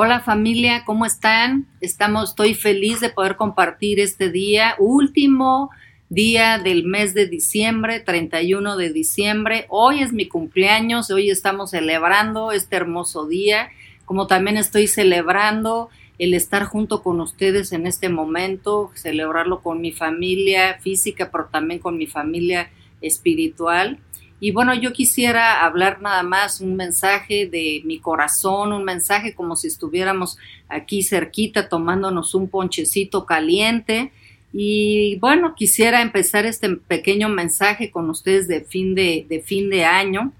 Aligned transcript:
Hola 0.00 0.20
familia, 0.20 0.84
¿cómo 0.84 1.06
están? 1.06 1.66
Estamos, 1.80 2.28
estoy 2.30 2.54
feliz 2.54 3.00
de 3.00 3.10
poder 3.10 3.34
compartir 3.34 3.98
este 3.98 4.30
día, 4.30 4.76
último 4.78 5.70
día 6.08 6.60
del 6.60 6.84
mes 6.84 7.14
de 7.14 7.26
diciembre, 7.26 7.98
31 7.98 8.76
de 8.76 8.92
diciembre. 8.92 9.66
Hoy 9.70 10.02
es 10.02 10.12
mi 10.12 10.28
cumpleaños, 10.28 11.10
hoy 11.10 11.30
estamos 11.30 11.70
celebrando 11.70 12.52
este 12.52 12.76
hermoso 12.76 13.26
día, 13.26 13.70
como 14.04 14.28
también 14.28 14.56
estoy 14.56 14.86
celebrando 14.86 15.88
el 16.20 16.32
estar 16.32 16.62
junto 16.62 17.02
con 17.02 17.20
ustedes 17.20 17.72
en 17.72 17.84
este 17.84 18.08
momento, 18.08 18.92
celebrarlo 18.94 19.62
con 19.62 19.80
mi 19.80 19.90
familia 19.90 20.78
física, 20.78 21.28
pero 21.32 21.46
también 21.46 21.80
con 21.80 21.98
mi 21.98 22.06
familia 22.06 22.70
espiritual. 23.00 23.98
Y 24.40 24.52
bueno, 24.52 24.72
yo 24.74 24.92
quisiera 24.92 25.64
hablar 25.64 26.00
nada 26.00 26.22
más 26.22 26.60
un 26.60 26.76
mensaje 26.76 27.46
de 27.46 27.82
mi 27.84 27.98
corazón, 27.98 28.72
un 28.72 28.84
mensaje 28.84 29.34
como 29.34 29.56
si 29.56 29.66
estuviéramos 29.66 30.38
aquí 30.68 31.02
cerquita 31.02 31.68
tomándonos 31.68 32.34
un 32.34 32.48
ponchecito 32.48 33.26
caliente. 33.26 34.12
Y 34.52 35.16
bueno, 35.16 35.54
quisiera 35.56 36.02
empezar 36.02 36.46
este 36.46 36.70
pequeño 36.76 37.28
mensaje 37.28 37.90
con 37.90 38.08
ustedes 38.10 38.46
de 38.46 38.60
fin 38.60 38.94
de, 38.94 39.42
fin 39.44 39.70
de 39.70 39.84
año. 39.84 40.32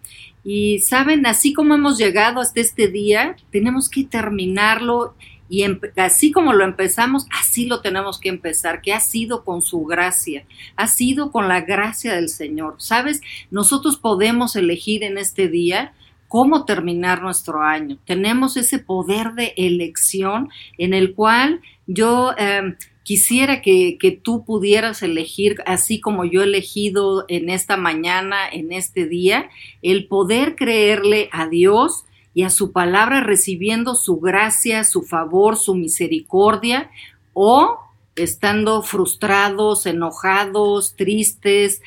Y 0.45 0.79
saben, 0.79 1.27
así 1.27 1.53
como 1.53 1.75
hemos 1.75 1.99
llegado 1.99 2.41
hasta 2.41 2.61
este 2.61 2.89
día, 2.89 3.37
tenemos 3.51 3.91
que 3.91 4.05
terminarlo 4.05 5.15
y 5.49 5.65
así 5.97 6.31
como 6.31 6.53
lo 6.53 6.65
empezamos, 6.65 7.27
así 7.31 7.67
lo 7.67 7.81
tenemos 7.81 8.19
que 8.21 8.29
empezar, 8.29 8.83
que 8.83 8.93
ha 8.93 9.01
sido 9.01 9.45
con 9.45 9.63
su 9.63 9.85
gracia, 9.85 10.45
ha 10.77 10.87
sido 10.89 11.33
con 11.33 11.49
la 11.49 11.63
gracia 11.63 12.15
del 12.15 12.29
Señor. 12.29 12.75
¿Sabes? 12.79 13.23
Nosotros 13.51 13.97
podemos 13.97 14.57
elegir 14.57 15.03
en 15.05 15.17
este 15.17 15.49
día 15.49 15.95
cómo 16.29 16.67
terminar 16.67 17.23
nuestro 17.23 17.63
año. 17.63 17.99
Tenemos 18.05 18.57
ese 18.57 18.79
poder 18.79 19.33
de 19.33 19.55
elección 19.57 20.51
en 20.77 20.93
el 20.93 21.15
cual 21.15 21.61
yo 21.87 22.35
em, 22.37 22.77
quisiera 23.03 23.63
que, 23.63 23.97
que, 23.99 24.11
tú 24.11 24.45
pudieras 24.45 25.03
elegir, 25.03 25.57
así 25.65 25.99
como 25.99 26.27
yo 26.27 26.43
he 26.43 26.45
elegido 26.45 27.25
en 27.29 27.49
esta 27.49 27.79
mañana, 27.79 28.47
en 28.53 28.73
este 28.73 29.07
día, 29.07 29.49
el 29.81 30.07
poder 30.07 30.55
creerle 30.55 31.31
a 31.33 31.49
Dios 31.49 32.05
y 32.39 32.45
a 32.45 32.51
su 32.51 32.71
palabra 32.71 33.21
recibiendo 33.21 33.97
su 33.97 34.21
gracia, 34.21 34.85
su 34.85 35.03
favor, 35.03 35.57
su 35.57 35.75
misericordia, 35.75 36.89
o 37.33 37.81
estando 38.15 38.85
frustrados, 38.85 39.87
enojados, 39.87 40.95
tristes, 40.95 41.83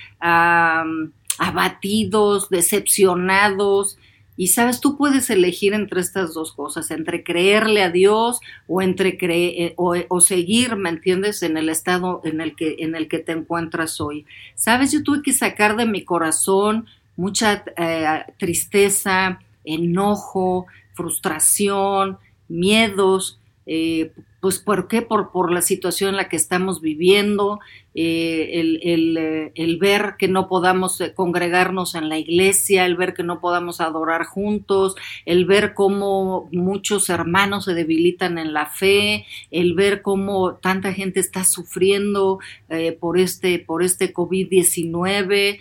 abatidos, 1.40 2.50
decepcionados. 2.50 3.98
Y 4.36 4.48
sabes, 4.48 4.82
tú 4.82 4.98
puedes 4.98 5.30
elegir 5.30 5.74
entre 5.74 6.02
estas 6.02 6.34
dos 6.34 6.52
cosas, 6.52 6.92
entre 6.92 7.24
creerle 7.24 7.82
a 7.82 7.90
Dios 7.90 8.42
o 8.68 8.82
entre 8.82 9.18
creer 9.18 9.54
eh, 9.72 9.74
o, 9.78 10.20
seguir, 10.20 10.76
¿me 10.76 10.90
entiendes?, 10.90 11.44
en 11.44 11.56
el 11.56 11.70
estado 11.70 12.20
en 12.26 12.42
el 12.42 12.58
que 12.58 12.76
en 12.80 12.96
el 12.96 13.08
que 13.08 13.20
te 13.20 13.32
encuentras 13.32 14.02
hoy. 14.02 14.26
Sabes, 14.56 14.92
yo 14.92 15.02
tuve 15.02 15.22
que 15.22 15.32
sacar 15.32 15.78
de 15.78 15.86
mi 15.86 16.04
corazón 16.04 16.88
mucha 17.16 17.64
eh, 17.78 18.26
tristeza, 18.38 19.40
enojo, 19.64 20.68
frustración, 20.94 22.18
miedos, 22.48 23.40
eh, 23.66 24.12
pues 24.40 24.58
¿por 24.58 24.88
qué? 24.88 25.04
Por, 25.04 25.32
por, 25.32 25.52
la 25.52 25.62
situación 25.62 26.10
en 26.10 26.18
la 26.18 26.28
que 26.28 26.36
estamos 26.36 26.82
viviendo, 26.82 27.60
eh, 27.94 28.50
el, 28.54 29.18
eh, 29.18 29.52
el, 29.54 29.78
ver 29.78 30.16
que 30.18 30.28
no 30.28 30.48
podamos 30.48 31.00
congregarnos 31.14 31.94
en 31.94 32.10
la 32.10 32.18
iglesia, 32.18 32.86
el 32.86 32.96
ver 32.96 33.14
que 33.14 33.22
no 33.22 33.40
podamos 33.40 33.82
adorar 33.82 34.26
juntos, 34.26 34.96
el 35.26 35.46
ver 35.46 35.76
cómo 35.76 36.50
muchos 36.52 37.08
hermanos 37.10 37.66
se 37.66 37.76
debilitan 37.76 38.40
en 38.40 38.52
la 38.52 38.66
fe, 38.66 39.28
el 39.52 39.76
ver 39.76 40.02
cómo 40.02 40.56
tanta 40.56 40.92
gente 40.92 41.20
está 41.20 41.44
sufriendo 41.44 42.40
por 43.00 43.20
este, 43.20 43.60
por 43.60 43.84
este 43.84 44.12
COVID-19. 44.12 45.60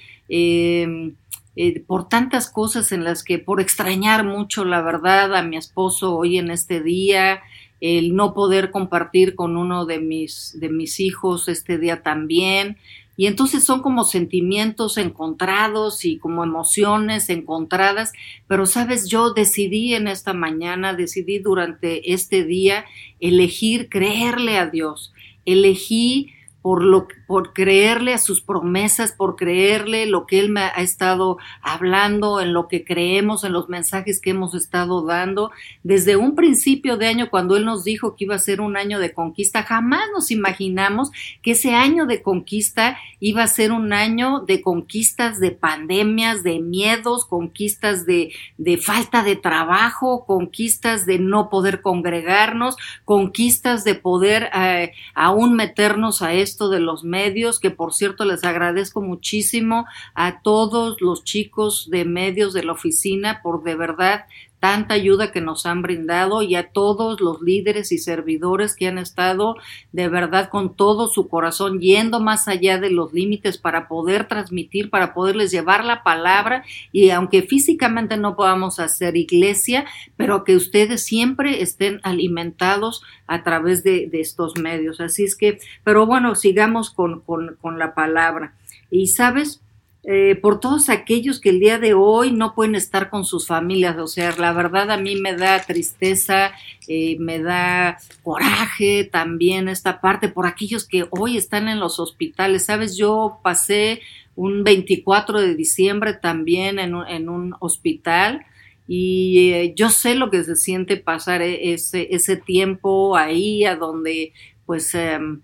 Eh, 1.57 1.81
por 1.81 2.09
tantas 2.09 2.49
cosas 2.49 2.93
en 2.93 3.05
las 3.05 3.25
que, 3.25 3.39
por 3.39 3.61
extrañar 3.61 4.25
mucho, 4.25 4.65
la 4.65 4.83
verdad, 4.83 5.35
a 5.35 5.43
mi 5.43 5.57
esposo 5.57 6.17
hoy 6.17 6.39
en 6.39 6.51
este 6.51 6.81
día, 6.81 7.41
el 7.81 8.15
no 8.15 8.35
poder 8.35 8.71
compartir 8.71 9.35
con 9.35 9.57
uno 9.57 9.87
de 9.87 10.01
mis, 10.01 10.57
de 10.61 10.69
mis 10.69 11.01
hijos 11.01 11.49
este 11.49 11.79
día 11.79 12.03
también. 12.03 12.77
Y 13.17 13.27
entonces 13.27 13.65
son 13.65 13.83
como 13.83 14.05
sentimientos 14.05 14.97
encontrados 14.97 16.07
y 16.07 16.19
como 16.19 16.43
emociones 16.43 17.29
encontradas, 17.29 18.13
pero 18.47 18.65
sabes, 18.65 19.09
yo 19.09 19.35
decidí 19.35 19.95
en 19.95 20.09
esta 20.09 20.33
mañana, 20.33 20.95
decidí 20.95 21.39
durante 21.39 22.15
este 22.15 22.45
día 22.45 22.87
elegir 23.19 23.91
creerle 23.91 24.57
a 24.57 24.71
Dios, 24.71 25.13
elegí 25.45 26.33
por, 26.63 26.85
lo, 26.85 27.09
por 27.27 27.53
creerle 27.55 28.13
a 28.13 28.19
sus 28.19 28.43
promesas, 28.43 29.13
por 29.13 29.37
creerle 29.37 30.07
lo 30.07 30.27
que 30.27 30.39
Él 30.39 30.51
me 30.51 30.61
ha 30.61 30.69
estado 30.69 31.39
hablando, 31.63 32.41
en 32.41 32.53
lo 32.53 32.69
que 32.69 32.85
creemos, 32.85 33.45
en 33.45 33.53
los 33.53 33.69
mensajes 33.69 34.21
que 34.21 34.31
hemos 34.31 34.55
estado 34.55 35.05
dando. 35.05 35.51
Desde 35.83 36.17
un 36.17 36.35
principio 36.35 36.99
de 36.99 37.07
año, 37.07 37.31
cuando 37.31 37.57
Él 37.57 37.65
nos 37.65 37.85
dijo 37.85 38.15
que 38.15 38.25
iba 38.25 38.35
a 38.35 38.39
ser 38.39 38.61
un 38.61 38.77
año 38.77 38.99
de 38.99 39.15
conquista, 39.15 39.63
jamás 39.63 40.03
nos 40.13 40.31
imaginamos 40.31 41.11
que 41.43 41.53
ese 41.53 41.75
año 41.75 42.07
de 42.07 42.23
conquista 42.23 42.99
iba 43.21 43.43
a 43.43 43.49
ser 43.49 43.73
un 43.73 43.93
año 43.93 44.41
de 44.41 44.61
conquistas 44.61 45.41
de 45.41 45.53
pandemias, 45.53 46.43
de 46.43 46.61
miedos, 46.61 47.25
conquistas 47.25 48.05
de, 48.05 48.33
de 48.59 48.77
falta 48.77 49.23
de 49.23 49.37
trabajo, 49.37 50.27
conquistas 50.27 51.07
de 51.07 51.19
no 51.19 51.49
poder 51.49 51.81
congregarnos, 51.81 52.77
conquistas 53.05 53.85
de 53.85 53.95
poder 53.95 54.51
eh, 54.55 54.93
aún 55.15 55.55
meternos 55.55 56.21
a 56.23 56.35
eso 56.35 56.50
de 56.59 56.81
los 56.81 57.05
medios, 57.05 57.61
que 57.61 57.71
por 57.71 57.93
cierto 57.93 58.25
les 58.25 58.45
agradezco 58.45 59.01
muchísimo 59.01 59.87
a 60.15 60.43
todos 60.43 61.01
los 61.01 61.25
chicos 61.25 61.89
de 61.91 62.05
medios 62.05 62.53
de 62.53 62.65
la 62.65 62.73
oficina 62.73 63.41
por 63.43 63.63
de 63.63 63.77
verdad 63.77 64.25
tanta 64.61 64.95
ayuda 64.95 65.33
que 65.33 65.41
nos 65.41 65.67
han 65.67 65.83
brindado 65.83 66.43
y 66.43 66.55
a 66.55 66.69
todos 66.69 67.21
los 67.21 67.41
líderes 67.41 67.91
y 67.93 67.99
servidores 67.99 68.77
que 68.77 68.87
han 68.87 68.99
estado 68.99 69.57
de 69.93 70.09
verdad 70.09 70.51
con 70.51 70.77
todo 70.77 71.09
su 71.09 71.29
corazón 71.29 71.81
yendo 71.81 72.21
más 72.21 72.47
allá 72.47 72.79
de 72.79 72.91
los 72.91 73.13
límites 73.13 73.59
para 73.59 73.89
poder 73.89 74.29
transmitir, 74.29 74.91
para 74.91 75.15
poderles 75.15 75.51
llevar 75.51 75.85
la 75.85 76.03
palabra 76.03 76.63
y 76.93 77.11
aunque 77.11 77.43
físicamente 77.43 78.17
no 78.19 78.37
podamos 78.37 78.79
hacer 78.79 79.17
iglesia, 79.17 79.87
pero 80.17 80.45
que 80.45 80.57
ustedes 80.57 81.05
siempre 81.05 81.63
estén 81.63 82.01
alimentados 82.03 83.03
a 83.27 83.43
través 83.43 83.83
de, 83.83 84.11
estos 84.13 84.59
medios. 84.59 85.01
Así 85.01 85.25
es 85.25 85.35
que, 85.35 85.59
pero 85.83 86.05
bueno, 86.05 86.35
sigamos 86.35 86.91
con, 86.91 87.21
con, 87.21 87.57
con 87.61 87.79
la 87.79 87.95
palabra. 87.95 88.55
Y 88.91 89.07
sabes, 89.07 89.63
eh, 90.03 90.35
por 90.37 90.61
todos 90.61 90.89
aquellos 90.89 91.41
que 91.41 91.51
el 91.51 91.61
día 91.61 91.79
de 91.79 91.93
hoy 91.93 92.33
no 92.33 92.55
pueden 92.55 92.75
estar 92.75 93.11
con 93.11 93.25
sus 93.27 93.47
familias. 93.47 93.99
O 93.99 94.07
sea, 94.07 94.35
la 94.39 94.53
verdad 94.53 94.91
a 94.91 94.97
mí 94.97 95.17
me 95.17 95.35
da 95.35 95.61
tristeza, 95.61 96.53
eh, 96.89 97.17
me 97.19 97.39
da 97.39 97.99
coraje 98.23 99.05
también 99.05 99.69
esta 99.69 100.01
parte 100.01 100.29
por 100.29 100.47
aquellos 100.47 100.87
que 100.87 101.07
hoy 101.11 101.37
están 101.37 101.69
en 101.69 101.81
los 101.81 102.01
hospitales. 102.01 102.65
Sabes, 102.65 102.97
yo 102.97 103.41
pasé 103.43 104.01
un 104.37 104.65
24 104.65 105.41
de 105.41 105.55
diciembre 105.55 106.15
también 106.15 106.79
en 106.79 106.95
un, 106.95 107.55
hospital 107.61 108.47
y 108.89 109.51
eh, 109.53 109.75
yo 109.77 109.91
sé 109.91 110.15
lo 110.15 110.31
que 110.31 110.43
se 110.45 110.57
siente 110.57 110.97
pasar 110.97 111.43
ese, 111.43 112.09
ese 112.11 112.37
tiempo 112.37 113.17
ahí 113.17 113.65
a 113.65 113.77
donde 113.77 114.33
pues... 114.65 114.95
Em, 114.95 115.43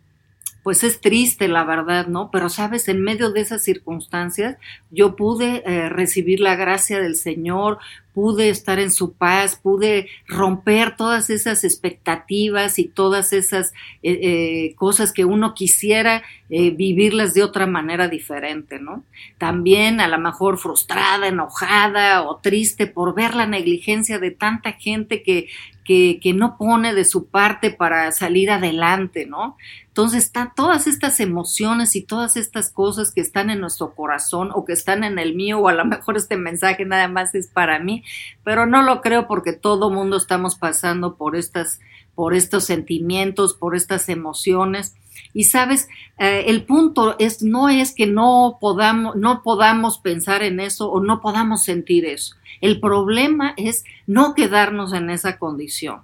pues 0.66 0.82
es 0.82 1.00
triste, 1.00 1.46
la 1.46 1.62
verdad, 1.62 2.08
¿no? 2.08 2.28
Pero 2.32 2.48
sabes, 2.48 2.88
en 2.88 3.00
medio 3.00 3.30
de 3.30 3.40
esas 3.40 3.62
circunstancias, 3.62 4.56
yo 4.96 5.14
pude 5.14 5.62
eh, 5.66 5.88
recibir 5.88 6.40
la 6.40 6.56
gracia 6.56 7.00
del 7.00 7.14
Señor, 7.14 7.78
pude 8.14 8.48
estar 8.48 8.78
en 8.78 8.90
su 8.90 9.12
paz, 9.12 9.60
pude 9.62 10.08
romper 10.26 10.96
todas 10.96 11.28
esas 11.28 11.64
expectativas 11.64 12.78
y 12.78 12.86
todas 12.86 13.34
esas 13.34 13.72
eh, 14.02 14.18
eh, 14.22 14.74
cosas 14.74 15.12
que 15.12 15.26
uno 15.26 15.54
quisiera 15.54 16.22
vivirlas 16.48 17.34
de 17.34 17.42
otra 17.42 17.66
manera 17.66 18.06
diferente, 18.06 18.78
¿no? 18.78 19.02
También 19.36 20.00
a 20.00 20.06
lo 20.06 20.16
mejor 20.16 20.58
frustrada, 20.58 21.26
enojada 21.26 22.22
o 22.22 22.36
triste 22.36 22.86
por 22.86 23.16
ver 23.16 23.34
la 23.34 23.46
negligencia 23.46 24.20
de 24.20 24.30
tanta 24.30 24.72
gente 24.72 25.24
que, 25.24 25.48
que, 25.84 26.20
que 26.22 26.32
no 26.34 26.56
pone 26.56 26.94
de 26.94 27.04
su 27.04 27.26
parte 27.26 27.70
para 27.70 28.12
salir 28.12 28.52
adelante, 28.52 29.26
¿no? 29.26 29.56
Entonces 29.96 30.24
están 30.24 30.52
todas 30.54 30.86
estas 30.86 31.20
emociones 31.20 31.96
y 31.96 32.02
todas 32.02 32.36
estas 32.36 32.68
cosas 32.68 33.12
que 33.12 33.22
están 33.22 33.48
en 33.48 33.60
nuestro 33.60 33.94
corazón 33.94 34.50
o 34.52 34.66
que 34.66 34.74
están 34.86 35.02
en 35.02 35.18
el 35.18 35.34
mío 35.34 35.58
o 35.58 35.66
a 35.66 35.72
lo 35.72 35.84
mejor 35.84 36.16
este 36.16 36.36
mensaje 36.36 36.84
nada 36.84 37.08
más 37.08 37.34
es 37.34 37.48
para 37.48 37.80
mí, 37.80 38.04
pero 38.44 38.66
no 38.66 38.82
lo 38.82 39.00
creo 39.00 39.26
porque 39.26 39.52
todo 39.52 39.90
mundo 39.90 40.16
estamos 40.16 40.54
pasando 40.54 41.16
por 41.16 41.34
estas 41.34 41.80
por 42.14 42.34
estos 42.34 42.64
sentimientos, 42.64 43.52
por 43.52 43.76
estas 43.76 44.08
emociones. 44.08 44.94
Y 45.34 45.44
sabes, 45.44 45.88
eh, 46.18 46.44
el 46.46 46.64
punto 46.64 47.16
es 47.18 47.42
no 47.42 47.68
es 47.68 47.94
que 47.94 48.06
no 48.06 48.56
podamos, 48.58 49.16
no 49.16 49.42
podamos 49.42 49.98
pensar 49.98 50.42
en 50.42 50.60
eso 50.60 50.90
o 50.90 51.00
no 51.00 51.20
podamos 51.20 51.64
sentir 51.64 52.06
eso. 52.06 52.36
El 52.62 52.80
problema 52.80 53.52
es 53.58 53.84
no 54.06 54.34
quedarnos 54.34 54.94
en 54.94 55.10
esa 55.10 55.36
condición 55.36 56.02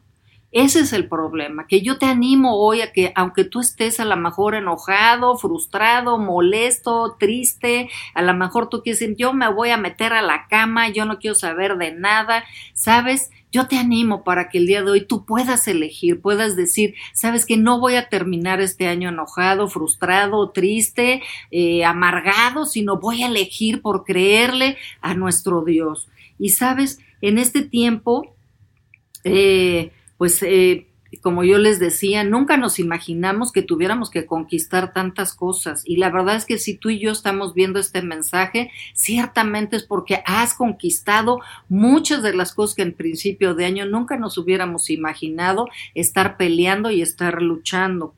Ese 0.53 0.81
es 0.81 0.93
el 0.93 1.09
problema, 1.09 1.67
que 1.67 1.81
yo 1.81 1.97
te 1.97 2.05
animo 2.05 2.59
hoy 2.59 2.83
a 2.83 2.93
que 2.93 3.11
aunque 3.17 3.45
tú 3.45 3.61
estés 3.61 3.99
a 4.01 4.05
lo 4.05 4.19
mejor 4.19 4.55
enojado, 4.55 5.39
frustrado, 5.39 6.19
molesto, 6.19 7.17
triste, 7.19 7.89
a 8.13 8.21
lo 8.21 8.35
mejor 8.35 8.69
tú 8.69 8.83
quieres 8.83 9.01
decir, 9.01 9.17
yo 9.17 9.33
me 9.33 9.51
voy 9.51 9.71
a 9.71 9.79
meter 9.79 10.13
a 10.13 10.21
la 10.21 10.47
cama, 10.49 10.91
yo 10.91 11.07
no 11.07 11.19
quiero 11.19 11.35
saber 11.35 11.79
de 11.79 11.93
nada, 11.93 12.45
¿sabes? 12.75 13.31
Yo 13.51 13.67
te 13.67 13.79
animo 13.79 14.25
para 14.25 14.51
que 14.51 14.59
el 14.59 14.67
día 14.67 14.83
de 14.83 14.91
hoy 14.91 15.07
tú 15.07 15.25
puedas 15.25 15.67
elegir, 15.69 16.21
puedas 16.21 16.55
decir, 16.55 16.97
sabes 17.15 17.47
que 17.47 17.57
no 17.57 17.81
voy 17.81 17.95
a 17.95 18.11
terminar 18.11 18.61
este 18.61 18.89
año 18.89 19.09
enojado, 19.09 19.69
frustrado, 19.69 20.51
triste, 20.51 21.23
eh, 21.51 21.87
amargado, 21.87 22.67
sino 22.67 23.01
voy 23.01 23.23
a 23.23 23.29
elegir 23.29 23.81
por 23.81 24.05
creerle 24.05 24.77
a 25.01 25.15
nuestro 25.15 25.65
Dios. 25.65 26.11
Y 26.39 26.51
sabes, 26.51 26.99
en 27.23 27.39
este 27.39 27.63
tiempo, 27.63 28.35
eh, 29.25 29.93
pues 30.23 30.41
eh, 30.45 30.87
como 31.21 31.43
yo 31.43 31.59
les 31.59 31.81
decía, 31.81 32.23
nunca 32.23 32.57
nos 32.57 32.79
imaginamos 32.79 33.51
que 33.51 33.61
tuviéramos 33.61 34.09
que 34.09 34.25
conquistar 34.25 34.93
tantas 34.93 35.35
cosas. 35.35 35.83
Y 35.85 35.97
la 35.97 36.11
verdad 36.11 36.37
es 36.37 36.45
que 36.45 36.59
si 36.59 36.77
tú 36.77 36.91
y 36.91 37.01
yo 37.01 37.11
estamos 37.11 37.55
viendo 37.55 37.81
este 37.81 38.03
mensaje, 38.03 38.71
ciertamente 38.95 39.75
es 39.75 39.83
porque 39.83 40.23
has 40.25 40.55
conquistado 40.55 41.41
muchas 41.69 42.23
de 42.23 42.37
las 42.37 42.55
cosas 42.55 42.77
que 42.77 42.83
en 42.83 42.93
principio 42.93 43.57
de 43.57 43.65
año 43.65 43.85
nunca 43.85 44.17
nos 44.17 44.39
hubiéramos 44.39 44.91
imaginado 44.91 45.67
estar 45.97 46.37
peleando 46.37 46.93
y 46.93 47.03
estar 47.03 47.43
luchando. 47.43 48.15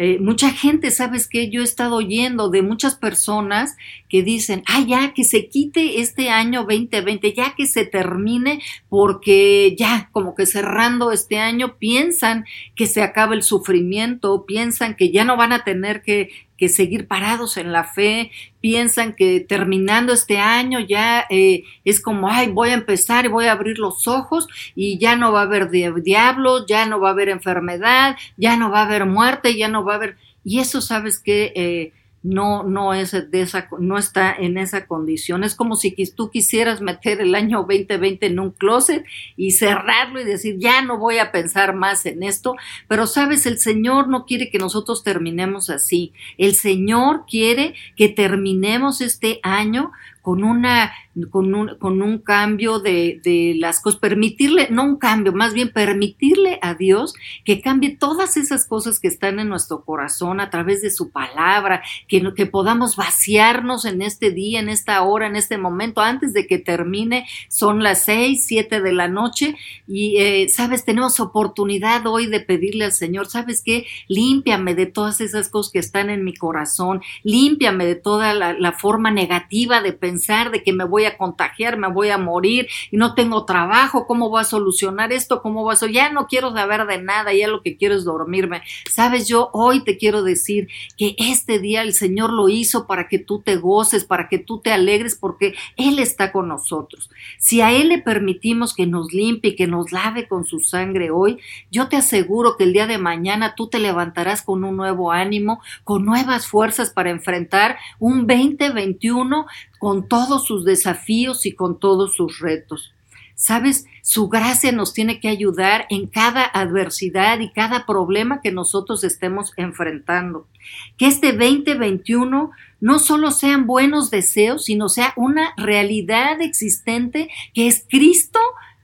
Eh, 0.00 0.20
mucha 0.20 0.50
gente, 0.52 0.92
¿sabes 0.92 1.26
qué? 1.26 1.50
Yo 1.50 1.60
he 1.60 1.64
estado 1.64 1.96
oyendo 1.96 2.50
de 2.50 2.62
muchas 2.62 2.94
personas 2.94 3.74
que 4.08 4.22
dicen, 4.22 4.62
ah, 4.68 4.84
ya, 4.86 5.12
que 5.12 5.24
se 5.24 5.48
quite 5.48 6.00
este 6.00 6.30
año 6.30 6.60
2020, 6.60 7.32
ya 7.32 7.56
que 7.56 7.66
se 7.66 7.84
termine, 7.84 8.62
porque 8.88 9.74
ya, 9.76 10.08
como 10.12 10.36
que 10.36 10.46
cerrando 10.46 11.10
este 11.10 11.40
año, 11.40 11.78
piensan 11.78 12.44
que 12.76 12.86
se 12.86 13.02
acaba 13.02 13.34
el 13.34 13.42
sufrimiento, 13.42 14.46
piensan 14.46 14.94
que 14.94 15.10
ya 15.10 15.24
no 15.24 15.36
van 15.36 15.52
a 15.52 15.64
tener 15.64 16.00
que 16.02 16.30
que 16.58 16.68
seguir 16.68 17.06
parados 17.06 17.56
en 17.56 17.72
la 17.72 17.84
fe, 17.84 18.30
piensan 18.60 19.14
que 19.14 19.40
terminando 19.40 20.12
este 20.12 20.38
año 20.38 20.80
ya 20.80 21.24
eh, 21.30 21.62
es 21.84 22.02
como, 22.02 22.28
ay, 22.28 22.48
voy 22.48 22.70
a 22.70 22.74
empezar 22.74 23.24
y 23.24 23.28
voy 23.28 23.46
a 23.46 23.52
abrir 23.52 23.78
los 23.78 24.06
ojos 24.08 24.48
y 24.74 24.98
ya 24.98 25.16
no 25.16 25.32
va 25.32 25.40
a 25.40 25.44
haber 25.44 25.70
diablos, 25.70 26.66
ya 26.68 26.84
no 26.84 27.00
va 27.00 27.10
a 27.10 27.12
haber 27.12 27.28
enfermedad, 27.28 28.16
ya 28.36 28.56
no 28.56 28.70
va 28.70 28.80
a 28.80 28.86
haber 28.86 29.06
muerte, 29.06 29.56
ya 29.56 29.68
no 29.68 29.84
va 29.84 29.94
a 29.94 29.96
haber... 29.96 30.16
Y 30.44 30.60
eso, 30.60 30.80
sabes 30.80 31.20
que 31.20 31.52
eh, 31.54 31.92
no, 32.22 32.64
no, 32.64 32.94
es 32.94 33.12
de 33.12 33.40
esa, 33.40 33.68
no 33.78 33.96
está 33.96 34.34
en 34.34 34.58
esa 34.58 34.86
condición. 34.86 35.44
Es 35.44 35.54
como 35.54 35.76
si 35.76 35.94
tú 36.10 36.30
quisieras 36.30 36.80
meter 36.80 37.20
el 37.20 37.34
año 37.34 37.58
2020 37.58 38.26
en 38.26 38.40
un 38.40 38.50
closet 38.50 39.04
y 39.36 39.52
cerrarlo 39.52 40.20
y 40.20 40.24
decir, 40.24 40.56
ya 40.58 40.82
no 40.82 40.98
voy 40.98 41.18
a 41.18 41.30
pensar 41.30 41.74
más 41.74 42.06
en 42.06 42.22
esto. 42.22 42.56
Pero 42.88 43.06
sabes, 43.06 43.46
el 43.46 43.58
Señor 43.58 44.08
no 44.08 44.24
quiere 44.24 44.50
que 44.50 44.58
nosotros 44.58 45.04
terminemos 45.04 45.70
así. 45.70 46.12
El 46.36 46.54
Señor 46.54 47.24
quiere 47.28 47.74
que 47.96 48.08
terminemos 48.08 49.00
este 49.00 49.40
año 49.42 49.92
con 50.22 50.44
una 50.44 50.92
con 51.30 51.54
un, 51.54 51.76
con 51.78 52.02
un 52.02 52.18
cambio 52.18 52.78
de, 52.78 53.20
de, 53.22 53.54
las 53.58 53.80
cosas, 53.80 54.00
permitirle, 54.00 54.68
no 54.70 54.84
un 54.84 54.96
cambio, 54.96 55.32
más 55.32 55.54
bien 55.54 55.70
permitirle 55.70 56.58
a 56.62 56.74
Dios 56.74 57.14
que 57.44 57.60
cambie 57.60 57.96
todas 57.96 58.36
esas 58.36 58.66
cosas 58.66 59.00
que 59.00 59.08
están 59.08 59.38
en 59.38 59.48
nuestro 59.48 59.84
corazón 59.84 60.40
a 60.40 60.50
través 60.50 60.82
de 60.82 60.90
su 60.90 61.10
palabra, 61.10 61.82
que, 62.06 62.22
que 62.34 62.46
podamos 62.46 62.96
vaciarnos 62.96 63.84
en 63.84 64.02
este 64.02 64.30
día, 64.30 64.60
en 64.60 64.68
esta 64.68 65.02
hora, 65.02 65.26
en 65.26 65.36
este 65.36 65.58
momento, 65.58 66.00
antes 66.00 66.32
de 66.32 66.46
que 66.46 66.58
termine, 66.58 67.26
son 67.48 67.82
las 67.82 68.04
seis, 68.04 68.44
siete 68.46 68.80
de 68.80 68.92
la 68.92 69.08
noche 69.08 69.56
y, 69.86 70.16
eh, 70.18 70.48
sabes, 70.48 70.84
tenemos 70.84 71.20
oportunidad 71.20 72.06
hoy 72.06 72.26
de 72.26 72.40
pedirle 72.40 72.84
al 72.84 72.92
Señor, 72.92 73.26
¿sabes 73.26 73.62
qué? 73.64 73.86
Límpiame 74.06 74.74
de 74.74 74.86
todas 74.86 75.20
esas 75.20 75.48
cosas 75.48 75.72
que 75.72 75.78
están 75.78 76.10
en 76.10 76.24
mi 76.24 76.34
corazón, 76.34 77.02
límpiame 77.22 77.86
de 77.86 77.94
toda 77.94 78.34
la, 78.34 78.52
la 78.52 78.72
forma 78.72 79.10
negativa 79.10 79.80
de 79.80 79.92
pensar, 79.92 80.50
de 80.50 80.62
que 80.62 80.72
me 80.72 80.84
voy 80.84 81.04
a 81.04 81.07
contagiar, 81.16 81.78
me 81.78 81.88
voy 81.88 82.10
a 82.10 82.18
morir 82.18 82.68
y 82.90 82.96
no 82.96 83.14
tengo 83.14 83.44
trabajo, 83.44 84.06
¿cómo 84.06 84.28
voy 84.28 84.40
a 84.40 84.44
solucionar 84.44 85.12
esto? 85.12 85.42
¿Cómo 85.42 85.62
voy 85.62 85.76
a 85.80 85.86
Ya 85.90 86.10
no 86.10 86.26
quiero 86.26 86.52
saber 86.52 86.86
de 86.86 87.02
nada, 87.02 87.32
ya 87.32 87.48
lo 87.48 87.62
que 87.62 87.76
quiero 87.76 87.94
es 87.94 88.04
dormirme. 88.04 88.62
Sabes, 88.90 89.28
yo 89.28 89.50
hoy 89.52 89.84
te 89.84 89.96
quiero 89.96 90.22
decir 90.22 90.68
que 90.96 91.14
este 91.18 91.58
día 91.58 91.82
el 91.82 91.94
Señor 91.94 92.32
lo 92.32 92.48
hizo 92.48 92.86
para 92.86 93.08
que 93.08 93.18
tú 93.18 93.40
te 93.40 93.56
goces, 93.56 94.04
para 94.04 94.28
que 94.28 94.38
tú 94.38 94.60
te 94.60 94.72
alegres, 94.72 95.16
porque 95.16 95.54
Él 95.76 95.98
está 95.98 96.32
con 96.32 96.48
nosotros. 96.48 97.10
Si 97.38 97.60
a 97.60 97.72
Él 97.72 97.88
le 97.88 97.98
permitimos 97.98 98.74
que 98.74 98.86
nos 98.86 99.12
limpie, 99.12 99.56
que 99.56 99.66
nos 99.66 99.92
lave 99.92 100.28
con 100.28 100.44
su 100.44 100.60
sangre 100.60 101.10
hoy, 101.10 101.38
yo 101.70 101.88
te 101.88 101.96
aseguro 101.96 102.56
que 102.56 102.64
el 102.64 102.72
día 102.72 102.86
de 102.86 102.98
mañana 102.98 103.54
tú 103.54 103.68
te 103.68 103.78
levantarás 103.78 104.42
con 104.42 104.64
un 104.64 104.76
nuevo 104.76 105.12
ánimo, 105.12 105.60
con 105.84 106.04
nuevas 106.04 106.46
fuerzas 106.46 106.90
para 106.90 107.10
enfrentar 107.10 107.78
un 107.98 108.26
2021 108.26 109.46
con 109.78 110.08
todos 110.08 110.46
sus 110.46 110.64
desafíos 110.64 111.46
y 111.46 111.52
con 111.52 111.78
todos 111.78 112.14
sus 112.14 112.40
retos. 112.40 112.92
Sabes, 113.40 113.86
su 114.02 114.28
gracia 114.28 114.72
nos 114.72 114.92
tiene 114.92 115.20
que 115.20 115.28
ayudar 115.28 115.86
en 115.90 116.08
cada 116.08 116.44
adversidad 116.44 117.38
y 117.38 117.52
cada 117.52 117.86
problema 117.86 118.40
que 118.40 118.50
nosotros 118.50 119.04
estemos 119.04 119.52
enfrentando. 119.56 120.48
Que 120.96 121.06
este 121.06 121.30
2021 121.30 122.50
no 122.80 122.98
solo 122.98 123.30
sean 123.30 123.68
buenos 123.68 124.10
deseos, 124.10 124.64
sino 124.64 124.88
sea 124.88 125.12
una 125.14 125.54
realidad 125.56 126.40
existente 126.40 127.28
que 127.54 127.68
es 127.68 127.84
Cristo 127.88 128.40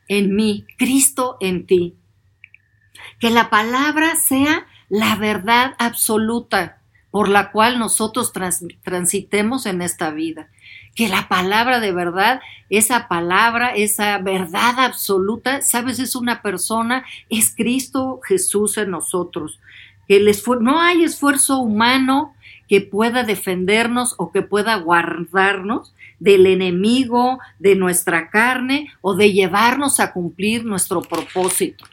en 0.07 0.37
mí, 0.37 0.65
Cristo 0.79 1.37
en 1.41 1.67
ti. 1.67 1.97
Que 3.19 3.31
la 3.31 3.51
palabra 3.51 4.15
sea 4.15 4.69
la 4.89 5.17
verdad 5.17 5.75
absoluta 5.79 6.79
por 7.11 7.29
la 7.29 7.51
cual 7.51 7.81
nosotros 7.81 8.33
transitemos 8.85 9.67
en 9.67 9.83
esta 9.83 10.13
vida 10.13 10.49
que 10.95 11.09
la 11.09 11.29
palabra 11.29 11.81
de 11.81 11.93
verdad, 11.93 12.41
esa 12.71 13.09
palabra, 13.09 13.75
esa 13.75 14.19
verdad 14.19 14.79
absoluta, 14.79 15.61
sabes, 15.61 15.99
es 15.99 16.15
una 16.15 16.43
persona, 16.43 17.05
es 17.31 17.55
Cristo 17.55 18.21
Jesús 18.27 18.77
en 18.79 18.91
nosotros. 18.91 19.59
El 20.09 20.31
no 20.61 20.81
hay 20.81 21.03
esfuerzo 21.05 21.59
humano 21.59 22.35
que 22.69 22.81
pueda 22.81 23.25
defendernos 23.25 24.15
o 24.19 24.31
que 24.33 24.43
pueda 24.43 24.77
guardarnos 24.77 25.95
del 26.19 26.47
enemigo, 26.47 27.39
de 27.59 27.75
nuestra 27.75 28.31
carne 28.31 28.93
o 29.01 29.15
de 29.15 29.33
llevarnos 29.33 30.01
a 30.01 30.13
cumplir 30.13 30.65
nuestro 30.65 31.03
propósito. 31.03 31.85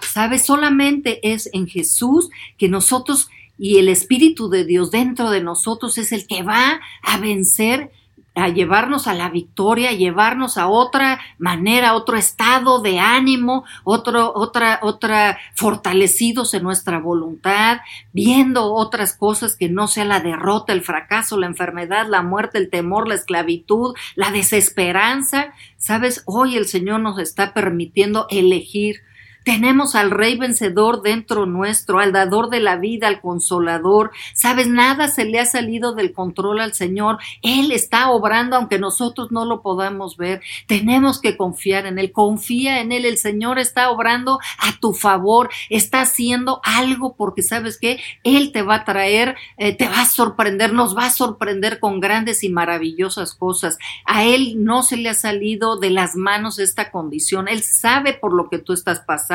¿Sabes? 0.00 0.44
Solamente 0.44 1.20
es 1.32 1.48
en 1.52 1.66
Jesús 1.66 2.28
que 2.58 2.68
nosotros 2.68 3.28
y 3.58 3.78
el 3.78 3.88
Espíritu 3.88 4.48
de 4.48 4.64
Dios 4.64 4.90
dentro 4.90 5.30
de 5.30 5.42
nosotros 5.42 5.96
es 5.96 6.10
el 6.12 6.26
que 6.26 6.42
va 6.42 6.80
a 7.02 7.18
vencer 7.18 7.92
a 8.34 8.48
llevarnos 8.48 9.06
a 9.06 9.14
la 9.14 9.28
victoria, 9.28 9.90
a 9.90 9.94
llevarnos 9.94 10.56
a 10.56 10.68
otra 10.68 11.20
manera, 11.38 11.94
otro 11.94 12.16
estado 12.16 12.80
de 12.80 12.98
ánimo, 12.98 13.64
otro, 13.84 14.32
otra, 14.34 14.80
otra, 14.82 15.38
fortalecidos 15.54 16.54
en 16.54 16.62
nuestra 16.62 16.98
voluntad, 16.98 17.80
viendo 18.12 18.72
otras 18.72 19.14
cosas 19.14 19.56
que 19.56 19.68
no 19.68 19.86
sea 19.86 20.04
la 20.04 20.20
derrota, 20.20 20.72
el 20.72 20.82
fracaso, 20.82 21.38
la 21.38 21.46
enfermedad, 21.46 22.06
la 22.08 22.22
muerte, 22.22 22.58
el 22.58 22.70
temor, 22.70 23.08
la 23.08 23.14
esclavitud, 23.14 23.94
la 24.14 24.30
desesperanza. 24.30 25.52
Sabes, 25.76 26.22
hoy 26.26 26.56
el 26.56 26.66
Señor 26.66 27.00
nos 27.00 27.18
está 27.18 27.52
permitiendo 27.52 28.26
elegir 28.30 29.02
tenemos 29.44 29.94
al 29.94 30.10
Rey 30.10 30.36
vencedor 30.36 31.02
dentro 31.02 31.46
nuestro, 31.46 31.98
al 31.98 32.12
dador 32.12 32.48
de 32.48 32.60
la 32.60 32.76
vida, 32.76 33.08
al 33.08 33.20
consolador. 33.20 34.12
Sabes, 34.34 34.68
nada 34.68 35.08
se 35.08 35.24
le 35.24 35.40
ha 35.40 35.46
salido 35.46 35.94
del 35.94 36.12
control 36.12 36.60
al 36.60 36.74
Señor. 36.74 37.18
Él 37.42 37.72
está 37.72 38.10
obrando 38.10 38.56
aunque 38.56 38.78
nosotros 38.78 39.32
no 39.32 39.44
lo 39.44 39.62
podamos 39.62 40.16
ver. 40.16 40.42
Tenemos 40.66 41.20
que 41.20 41.36
confiar 41.36 41.86
en 41.86 41.98
Él. 41.98 42.12
Confía 42.12 42.80
en 42.80 42.92
Él. 42.92 43.04
El 43.04 43.18
Señor 43.18 43.58
está 43.58 43.90
obrando 43.90 44.38
a 44.58 44.78
tu 44.80 44.94
favor. 44.94 45.50
Está 45.70 46.02
haciendo 46.02 46.60
algo 46.62 47.16
porque 47.16 47.42
sabes 47.42 47.78
que 47.78 48.00
Él 48.22 48.52
te 48.52 48.62
va 48.62 48.76
a 48.76 48.84
traer, 48.84 49.36
eh, 49.56 49.76
te 49.76 49.88
va 49.88 50.02
a 50.02 50.06
sorprender, 50.06 50.72
nos 50.72 50.96
va 50.96 51.06
a 51.06 51.10
sorprender 51.10 51.80
con 51.80 52.00
grandes 52.00 52.44
y 52.44 52.48
maravillosas 52.48 53.34
cosas. 53.34 53.78
A 54.04 54.24
Él 54.24 54.64
no 54.64 54.82
se 54.82 54.96
le 54.96 55.08
ha 55.08 55.14
salido 55.14 55.78
de 55.78 55.90
las 55.90 56.14
manos 56.14 56.58
esta 56.58 56.90
condición. 56.90 57.48
Él 57.48 57.62
sabe 57.62 58.12
por 58.12 58.32
lo 58.32 58.48
que 58.48 58.58
tú 58.58 58.72
estás 58.72 59.00
pasando 59.00 59.31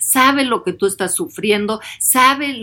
sabe 0.00 0.44
lo 0.44 0.62
que 0.62 0.72
tú 0.72 0.86
estás 0.86 1.14
sufriendo, 1.14 1.80
sabe 1.98 2.60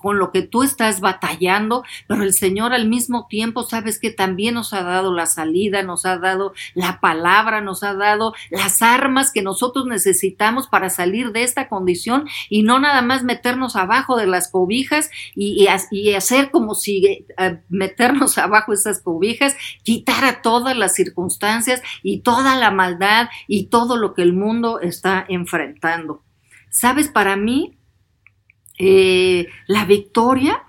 con 0.00 0.18
lo 0.18 0.30
que 0.30 0.42
tú 0.42 0.62
estás 0.62 1.00
batallando, 1.00 1.84
pero 2.06 2.22
el 2.22 2.32
Señor 2.32 2.72
al 2.72 2.88
mismo 2.88 3.26
tiempo 3.28 3.62
sabes 3.62 3.98
que 3.98 4.10
también 4.10 4.54
nos 4.54 4.72
ha 4.72 4.82
dado 4.82 5.12
la 5.12 5.26
salida, 5.26 5.82
nos 5.82 6.06
ha 6.06 6.18
dado 6.18 6.54
la 6.74 7.00
palabra, 7.00 7.60
nos 7.60 7.82
ha 7.82 7.94
dado 7.94 8.34
las 8.50 8.82
armas 8.82 9.32
que 9.32 9.42
nosotros 9.42 9.86
necesitamos 9.86 10.66
para 10.68 10.90
salir 10.90 11.32
de 11.32 11.42
esta 11.42 11.68
condición 11.68 12.28
y 12.48 12.62
no 12.62 12.78
nada 12.78 13.02
más 13.02 13.24
meternos 13.24 13.76
abajo 13.76 14.16
de 14.16 14.26
las 14.26 14.48
cobijas 14.48 15.10
y, 15.34 15.66
hacer 16.14 16.50
como 16.50 16.74
si 16.74 17.26
eh, 17.38 17.60
meternos 17.68 18.38
abajo 18.38 18.72
esas 18.72 19.00
cobijas, 19.00 19.56
quitar 19.82 20.24
a 20.24 20.42
todas 20.42 20.76
las 20.76 20.94
circunstancias 20.94 21.82
y 22.02 22.20
toda 22.20 22.56
la 22.56 22.70
maldad 22.70 23.28
y 23.48 23.66
todo 23.66 23.96
lo 23.96 24.14
que 24.14 24.22
el 24.22 24.32
mundo 24.32 24.80
está 24.80 25.24
enfrentando. 25.28 26.03
Sabes, 26.74 27.06
para 27.06 27.36
mí, 27.36 27.78
eh, 28.80 29.46
la 29.68 29.84
victoria 29.84 30.64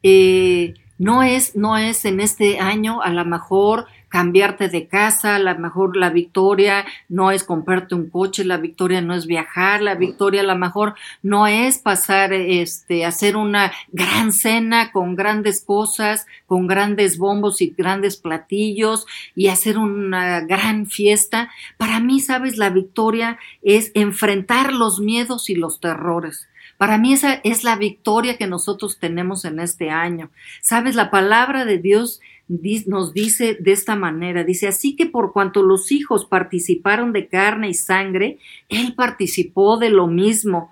eh, 0.00 0.74
no, 0.96 1.24
es, 1.24 1.56
no 1.56 1.76
es 1.76 2.04
en 2.04 2.20
este 2.20 2.60
año 2.60 3.02
a 3.02 3.10
lo 3.10 3.24
mejor 3.24 3.86
cambiarte 4.10 4.68
de 4.68 4.88
casa, 4.88 5.36
a 5.36 5.38
lo 5.38 5.56
mejor 5.58 5.96
la 5.96 6.10
victoria 6.10 6.84
no 7.08 7.30
es 7.30 7.44
comprarte 7.44 7.94
un 7.94 8.10
coche, 8.10 8.44
la 8.44 8.58
victoria 8.58 9.00
no 9.00 9.14
es 9.14 9.26
viajar, 9.26 9.80
la 9.80 9.94
victoria 9.94 10.42
a 10.42 10.44
lo 10.44 10.56
mejor 10.56 10.94
no 11.22 11.46
es 11.46 11.78
pasar, 11.78 12.32
este, 12.32 13.06
hacer 13.06 13.36
una 13.36 13.72
gran 13.92 14.32
cena 14.32 14.90
con 14.90 15.14
grandes 15.14 15.62
cosas, 15.62 16.26
con 16.46 16.66
grandes 16.66 17.18
bombos 17.18 17.62
y 17.62 17.72
grandes 17.76 18.16
platillos 18.16 19.06
y 19.36 19.46
hacer 19.46 19.78
una 19.78 20.40
gran 20.40 20.86
fiesta. 20.86 21.50
Para 21.78 22.00
mí, 22.00 22.20
sabes, 22.20 22.58
la 22.58 22.70
victoria 22.70 23.38
es 23.62 23.92
enfrentar 23.94 24.72
los 24.72 24.98
miedos 24.98 25.48
y 25.50 25.54
los 25.54 25.78
terrores. 25.78 26.48
Para 26.80 26.96
mí 26.96 27.12
esa 27.12 27.34
es 27.44 27.62
la 27.62 27.76
victoria 27.76 28.38
que 28.38 28.46
nosotros 28.46 28.98
tenemos 28.98 29.44
en 29.44 29.60
este 29.60 29.90
año. 29.90 30.30
Sabes, 30.62 30.94
la 30.94 31.10
palabra 31.10 31.66
de 31.66 31.76
Dios 31.76 32.22
nos 32.86 33.12
dice 33.12 33.58
de 33.60 33.72
esta 33.72 33.96
manera, 33.96 34.44
dice, 34.44 34.66
así 34.66 34.96
que 34.96 35.04
por 35.04 35.34
cuanto 35.34 35.62
los 35.62 35.92
hijos 35.92 36.24
participaron 36.24 37.12
de 37.12 37.28
carne 37.28 37.68
y 37.68 37.74
sangre, 37.74 38.38
Él 38.70 38.94
participó 38.94 39.76
de 39.76 39.90
lo 39.90 40.06
mismo. 40.06 40.70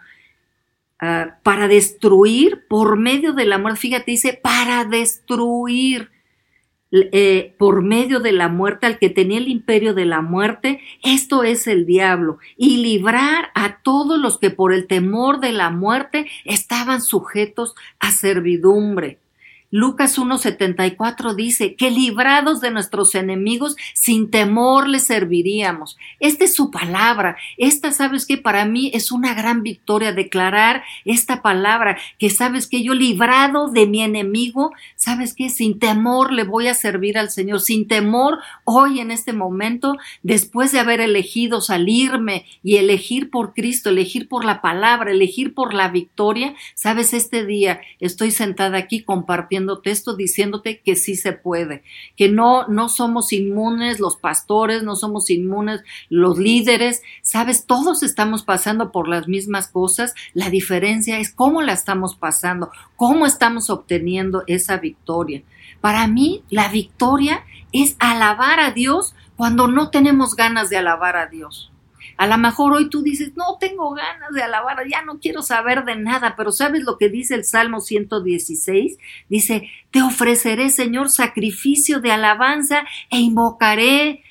Ah, 0.98 1.36
para 1.42 1.68
destruir 1.68 2.64
por 2.70 2.96
medio 2.96 3.34
de 3.34 3.44
la 3.44 3.58
muerte, 3.58 3.80
fíjate, 3.80 4.10
dice, 4.10 4.32
para 4.42 4.86
destruir 4.86 6.10
eh, 6.90 7.54
por 7.58 7.82
medio 7.82 8.20
de 8.20 8.32
la 8.32 8.48
muerte 8.48 8.86
al 8.86 8.98
que 8.98 9.10
tenía 9.10 9.38
el 9.38 9.48
imperio 9.48 9.92
de 9.94 10.06
la 10.06 10.22
muerte, 10.22 10.80
esto 11.02 11.44
es 11.44 11.66
el 11.66 11.84
diablo, 11.84 12.38
y 12.56 12.78
librar 12.78 13.50
a 13.54 13.82
todos 13.82 14.18
los 14.18 14.38
que 14.38 14.50
por 14.50 14.72
el 14.72 14.86
temor 14.86 15.40
de 15.40 15.52
la 15.52 15.70
muerte 15.70 16.26
estaban 16.44 17.02
sujetos 17.02 17.74
a 18.00 18.10
servidumbre. 18.10 19.18
Lucas 19.70 20.18
1.74 20.18 21.34
dice 21.34 21.74
que 21.74 21.90
librados 21.90 22.62
de 22.62 22.70
nuestros 22.70 23.14
enemigos 23.14 23.76
sin 23.92 24.30
temor 24.30 24.88
les 24.88 25.04
serviríamos. 25.04 25.98
Esta 26.20 26.44
es 26.44 26.54
su 26.54 26.70
palabra. 26.70 27.36
Esta, 27.58 27.92
sabes 27.92 28.24
que 28.24 28.38
para 28.38 28.64
mí 28.64 28.90
es 28.94 29.12
una 29.12 29.34
gran 29.34 29.62
victoria 29.62 30.12
declarar 30.12 30.84
esta 31.04 31.42
palabra, 31.42 31.98
que 32.18 32.30
sabes 32.30 32.66
que 32.66 32.82
yo 32.82 32.94
librado 32.94 33.68
de 33.68 33.86
mi 33.86 34.00
enemigo, 34.00 34.72
sabes 34.96 35.34
que 35.34 35.50
sin 35.50 35.78
temor 35.78 36.32
le 36.32 36.44
voy 36.44 36.68
a 36.68 36.74
servir 36.74 37.18
al 37.18 37.30
Señor. 37.30 37.60
Sin 37.60 37.88
temor, 37.88 38.38
hoy 38.64 39.00
en 39.00 39.10
este 39.10 39.34
momento, 39.34 39.98
después 40.22 40.72
de 40.72 40.80
haber 40.80 41.02
elegido 41.02 41.60
salirme 41.60 42.46
y 42.62 42.76
elegir 42.76 43.28
por 43.28 43.52
Cristo, 43.52 43.90
elegir 43.90 44.28
por 44.28 44.46
la 44.46 44.62
palabra, 44.62 45.10
elegir 45.10 45.52
por 45.52 45.74
la 45.74 45.88
victoria, 45.88 46.54
sabes, 46.74 47.12
este 47.12 47.44
día 47.44 47.82
estoy 48.00 48.30
sentada 48.30 48.78
aquí 48.78 49.02
compartiendo 49.02 49.57
esto, 49.84 50.16
diciéndote 50.16 50.80
que 50.80 50.96
sí 50.96 51.16
se 51.16 51.32
puede, 51.32 51.82
que 52.16 52.28
no, 52.28 52.66
no 52.68 52.88
somos 52.88 53.32
inmunes 53.32 54.00
los 54.00 54.16
pastores, 54.16 54.82
no 54.82 54.96
somos 54.96 55.30
inmunes 55.30 55.82
los 56.08 56.38
líderes, 56.38 57.02
sabes, 57.22 57.66
todos 57.66 58.02
estamos 58.02 58.42
pasando 58.42 58.92
por 58.92 59.08
las 59.08 59.28
mismas 59.28 59.68
cosas, 59.68 60.14
la 60.34 60.50
diferencia 60.50 61.18
es 61.18 61.32
cómo 61.32 61.62
la 61.62 61.72
estamos 61.72 62.14
pasando, 62.14 62.70
cómo 62.96 63.26
estamos 63.26 63.70
obteniendo 63.70 64.44
esa 64.46 64.76
victoria. 64.76 65.42
Para 65.80 66.06
mí, 66.06 66.42
la 66.50 66.68
victoria 66.68 67.44
es 67.72 67.96
alabar 67.98 68.60
a 68.60 68.72
Dios 68.72 69.14
cuando 69.36 69.68
no 69.68 69.90
tenemos 69.90 70.34
ganas 70.34 70.70
de 70.70 70.76
alabar 70.76 71.16
a 71.16 71.26
Dios. 71.26 71.70
A 72.18 72.26
lo 72.26 72.36
mejor 72.36 72.72
hoy 72.72 72.90
tú 72.90 73.02
dices, 73.02 73.36
no 73.36 73.58
tengo 73.60 73.94
ganas 73.94 74.32
de 74.32 74.42
alabar, 74.42 74.76
ya 74.88 75.02
no 75.02 75.20
quiero 75.20 75.40
saber 75.40 75.84
de 75.84 75.94
nada, 75.94 76.34
pero 76.36 76.50
¿sabes 76.50 76.82
lo 76.82 76.98
que 76.98 77.08
dice 77.08 77.36
el 77.36 77.44
Salmo 77.44 77.80
116? 77.80 78.98
Dice, 79.28 79.70
te 79.92 80.02
ofreceré, 80.02 80.70
Señor, 80.70 81.10
sacrificio 81.10 82.00
de 82.00 82.10
alabanza 82.10 82.82
e 83.08 83.20
invocaré 83.20 84.24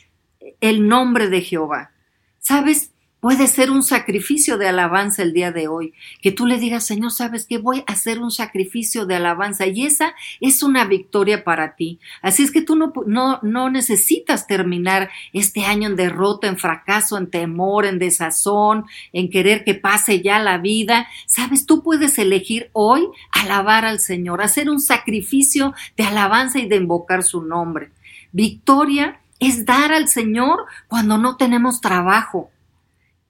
el 0.59 0.85
nombre 0.85 1.29
de 1.29 1.41
Jehová. 1.41 1.91
¿Sabes? 2.39 2.91
Puede 3.27 3.47
ser 3.47 3.71
un 3.71 3.83
sacrificio 3.83 4.57
de 4.57 4.69
alabanza 4.69 5.21
el 5.21 5.33
día 5.33 5.51
de 5.51 5.67
hoy, 5.67 5.93
que 6.21 6.31
tú 6.31 6.45
le 6.45 6.59
digas, 6.59 6.85
Señor, 6.85 7.11
sabes 7.11 7.45
que 7.45 7.57
voy 7.57 7.83
a 7.85 7.91
hacer 7.91 8.19
un 8.19 8.31
sacrificio 8.31 9.05
de 9.05 9.15
alabanza 9.15 9.67
y 9.67 9.85
esa 9.85 10.15
es 10.39 10.63
una 10.63 10.85
victoria 10.85 11.43
para 11.43 11.75
ti. 11.75 11.99
Así 12.21 12.43
es 12.43 12.51
que 12.51 12.61
tú 12.61 12.77
no, 12.77 12.93
no, 13.05 13.39
no 13.43 13.69
necesitas 13.69 14.47
terminar 14.47 15.09
este 15.33 15.65
año 15.65 15.89
en 15.89 15.97
derrota, 15.97 16.47
en 16.47 16.57
fracaso, 16.57 17.17
en 17.17 17.29
temor, 17.29 17.85
en 17.85 17.99
desazón, 17.99 18.85
en 19.11 19.29
querer 19.29 19.65
que 19.65 19.75
pase 19.75 20.21
ya 20.21 20.39
la 20.39 20.57
vida. 20.57 21.09
Sabes, 21.25 21.65
tú 21.65 21.83
puedes 21.83 22.17
elegir 22.19 22.69
hoy 22.71 23.09
alabar 23.33 23.83
al 23.83 23.99
Señor, 23.99 24.41
hacer 24.41 24.69
un 24.69 24.79
sacrificio 24.79 25.73
de 25.97 26.05
alabanza 26.05 26.59
y 26.59 26.69
de 26.69 26.77
invocar 26.77 27.23
su 27.23 27.41
nombre. 27.41 27.91
Victoria 28.31 29.19
es 29.41 29.65
dar 29.65 29.91
al 29.91 30.07
Señor 30.07 30.65
cuando 30.87 31.17
no 31.17 31.35
tenemos 31.35 31.81
trabajo 31.81 32.51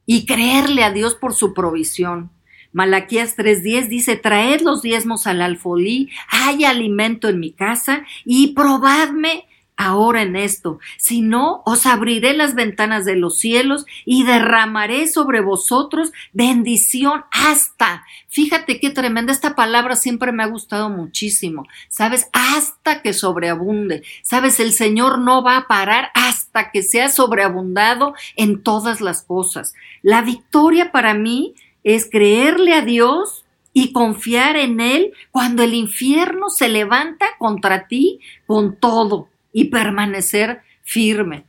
y 0.07 0.25
creerle 0.25 0.83
a 0.83 0.91
Dios 0.91 1.13
por 1.13 1.35
su 1.35 1.53
provisión. 1.53 2.31
Malaquías 2.73 3.37
3:10 3.37 3.87
dice, 3.87 4.15
traed 4.15 4.61
los 4.61 4.81
diezmos 4.81 5.27
al 5.27 5.41
alfolí, 5.43 6.09
hay 6.29 6.65
alimento 6.65 7.29
en 7.29 7.39
mi 7.39 7.51
casa 7.51 8.03
y 8.25 8.53
probadme 8.53 9.45
ahora 9.77 10.23
en 10.23 10.35
esto, 10.35 10.79
si 10.97 11.21
no, 11.21 11.61
os 11.65 11.85
abriré 11.85 12.33
las 12.33 12.55
ventanas 12.55 13.05
de 13.05 13.15
los 13.15 13.37
cielos 13.37 13.85
y 14.05 14.23
derramaré 14.23 15.07
sobre 15.07 15.39
vosotros 15.39 16.11
bendición 16.33 17.23
hasta. 17.31 18.03
Fíjate 18.27 18.79
qué 18.79 18.89
tremenda, 18.89 19.31
esta 19.31 19.55
palabra 19.55 19.95
siempre 19.95 20.31
me 20.31 20.43
ha 20.43 20.47
gustado 20.47 20.89
muchísimo, 20.89 21.67
¿sabes? 21.89 22.27
Hasta 22.33 23.03
que 23.03 23.13
sobreabunde, 23.13 24.03
¿sabes? 24.23 24.59
El 24.59 24.73
Señor 24.73 25.19
no 25.19 25.43
va 25.43 25.57
a 25.57 25.67
parar 25.67 26.09
hasta 26.15 26.36
que 26.71 26.83
sea 26.83 27.09
sobreabundado 27.09 28.13
en 28.35 28.61
todas 28.63 29.01
las 29.01 29.23
cosas. 29.23 29.73
La 30.01 30.21
victoria 30.21 30.91
para 30.91 31.13
mí 31.13 31.55
es 31.83 32.09
creerle 32.09 32.73
a 32.73 32.81
Dios 32.81 33.45
y 33.73 33.93
confiar 33.93 34.57
en 34.57 34.79
Él 34.79 35.13
cuando 35.31 35.63
el 35.63 35.73
infierno 35.73 36.49
se 36.49 36.67
levanta 36.67 37.27
contra 37.37 37.87
ti 37.87 38.19
con 38.45 38.75
todo 38.75 39.29
y 39.53 39.65
permanecer 39.65 40.61
firme. 40.83 41.45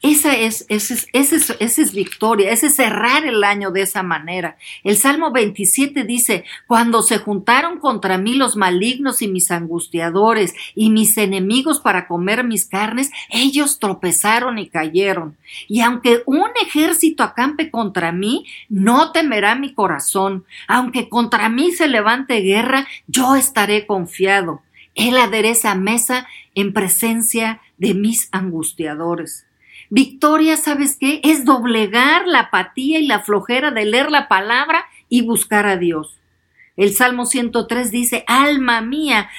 Esa 0.00 0.36
es, 0.36 0.64
esa 0.68 0.94
es, 0.94 1.08
esa 1.12 1.56
es, 1.58 1.78
es, 1.80 1.92
victoria, 1.92 2.52
ese 2.52 2.68
es 2.68 2.76
cerrar 2.76 3.26
el 3.26 3.42
año 3.42 3.72
de 3.72 3.82
esa 3.82 4.04
manera. 4.04 4.56
El 4.84 4.96
Salmo 4.96 5.32
27 5.32 6.04
dice, 6.04 6.44
cuando 6.68 7.02
se 7.02 7.18
juntaron 7.18 7.80
contra 7.80 8.16
mí 8.16 8.34
los 8.34 8.54
malignos 8.54 9.22
y 9.22 9.26
mis 9.26 9.50
angustiadores 9.50 10.54
y 10.76 10.90
mis 10.90 11.18
enemigos 11.18 11.80
para 11.80 12.06
comer 12.06 12.44
mis 12.44 12.64
carnes, 12.64 13.10
ellos 13.28 13.80
tropezaron 13.80 14.60
y 14.60 14.68
cayeron. 14.68 15.36
Y 15.66 15.80
aunque 15.80 16.22
un 16.26 16.46
ejército 16.64 17.24
acampe 17.24 17.72
contra 17.72 18.12
mí, 18.12 18.46
no 18.68 19.10
temerá 19.10 19.56
mi 19.56 19.74
corazón. 19.74 20.44
Aunque 20.68 21.08
contra 21.08 21.48
mí 21.48 21.72
se 21.72 21.88
levante 21.88 22.36
guerra, 22.36 22.86
yo 23.08 23.34
estaré 23.34 23.84
confiado. 23.84 24.62
Él 24.94 25.18
adereza 25.18 25.74
mesa 25.74 26.28
en 26.54 26.72
presencia 26.72 27.60
de 27.78 27.94
mis 27.94 28.28
angustiadores. 28.30 29.47
Victoria, 29.90 30.56
¿sabes 30.56 30.96
qué? 30.98 31.20
Es 31.24 31.44
doblegar 31.44 32.26
la 32.26 32.40
apatía 32.40 32.98
y 32.98 33.06
la 33.06 33.20
flojera 33.20 33.70
de 33.70 33.84
leer 33.84 34.10
la 34.10 34.28
palabra 34.28 34.84
y 35.08 35.22
buscar 35.22 35.66
a 35.66 35.76
Dios. 35.76 36.18
El 36.76 36.94
Salmo 36.94 37.26
103 37.26 37.90
dice, 37.90 38.24
alma 38.26 38.80
mía, 38.80 39.30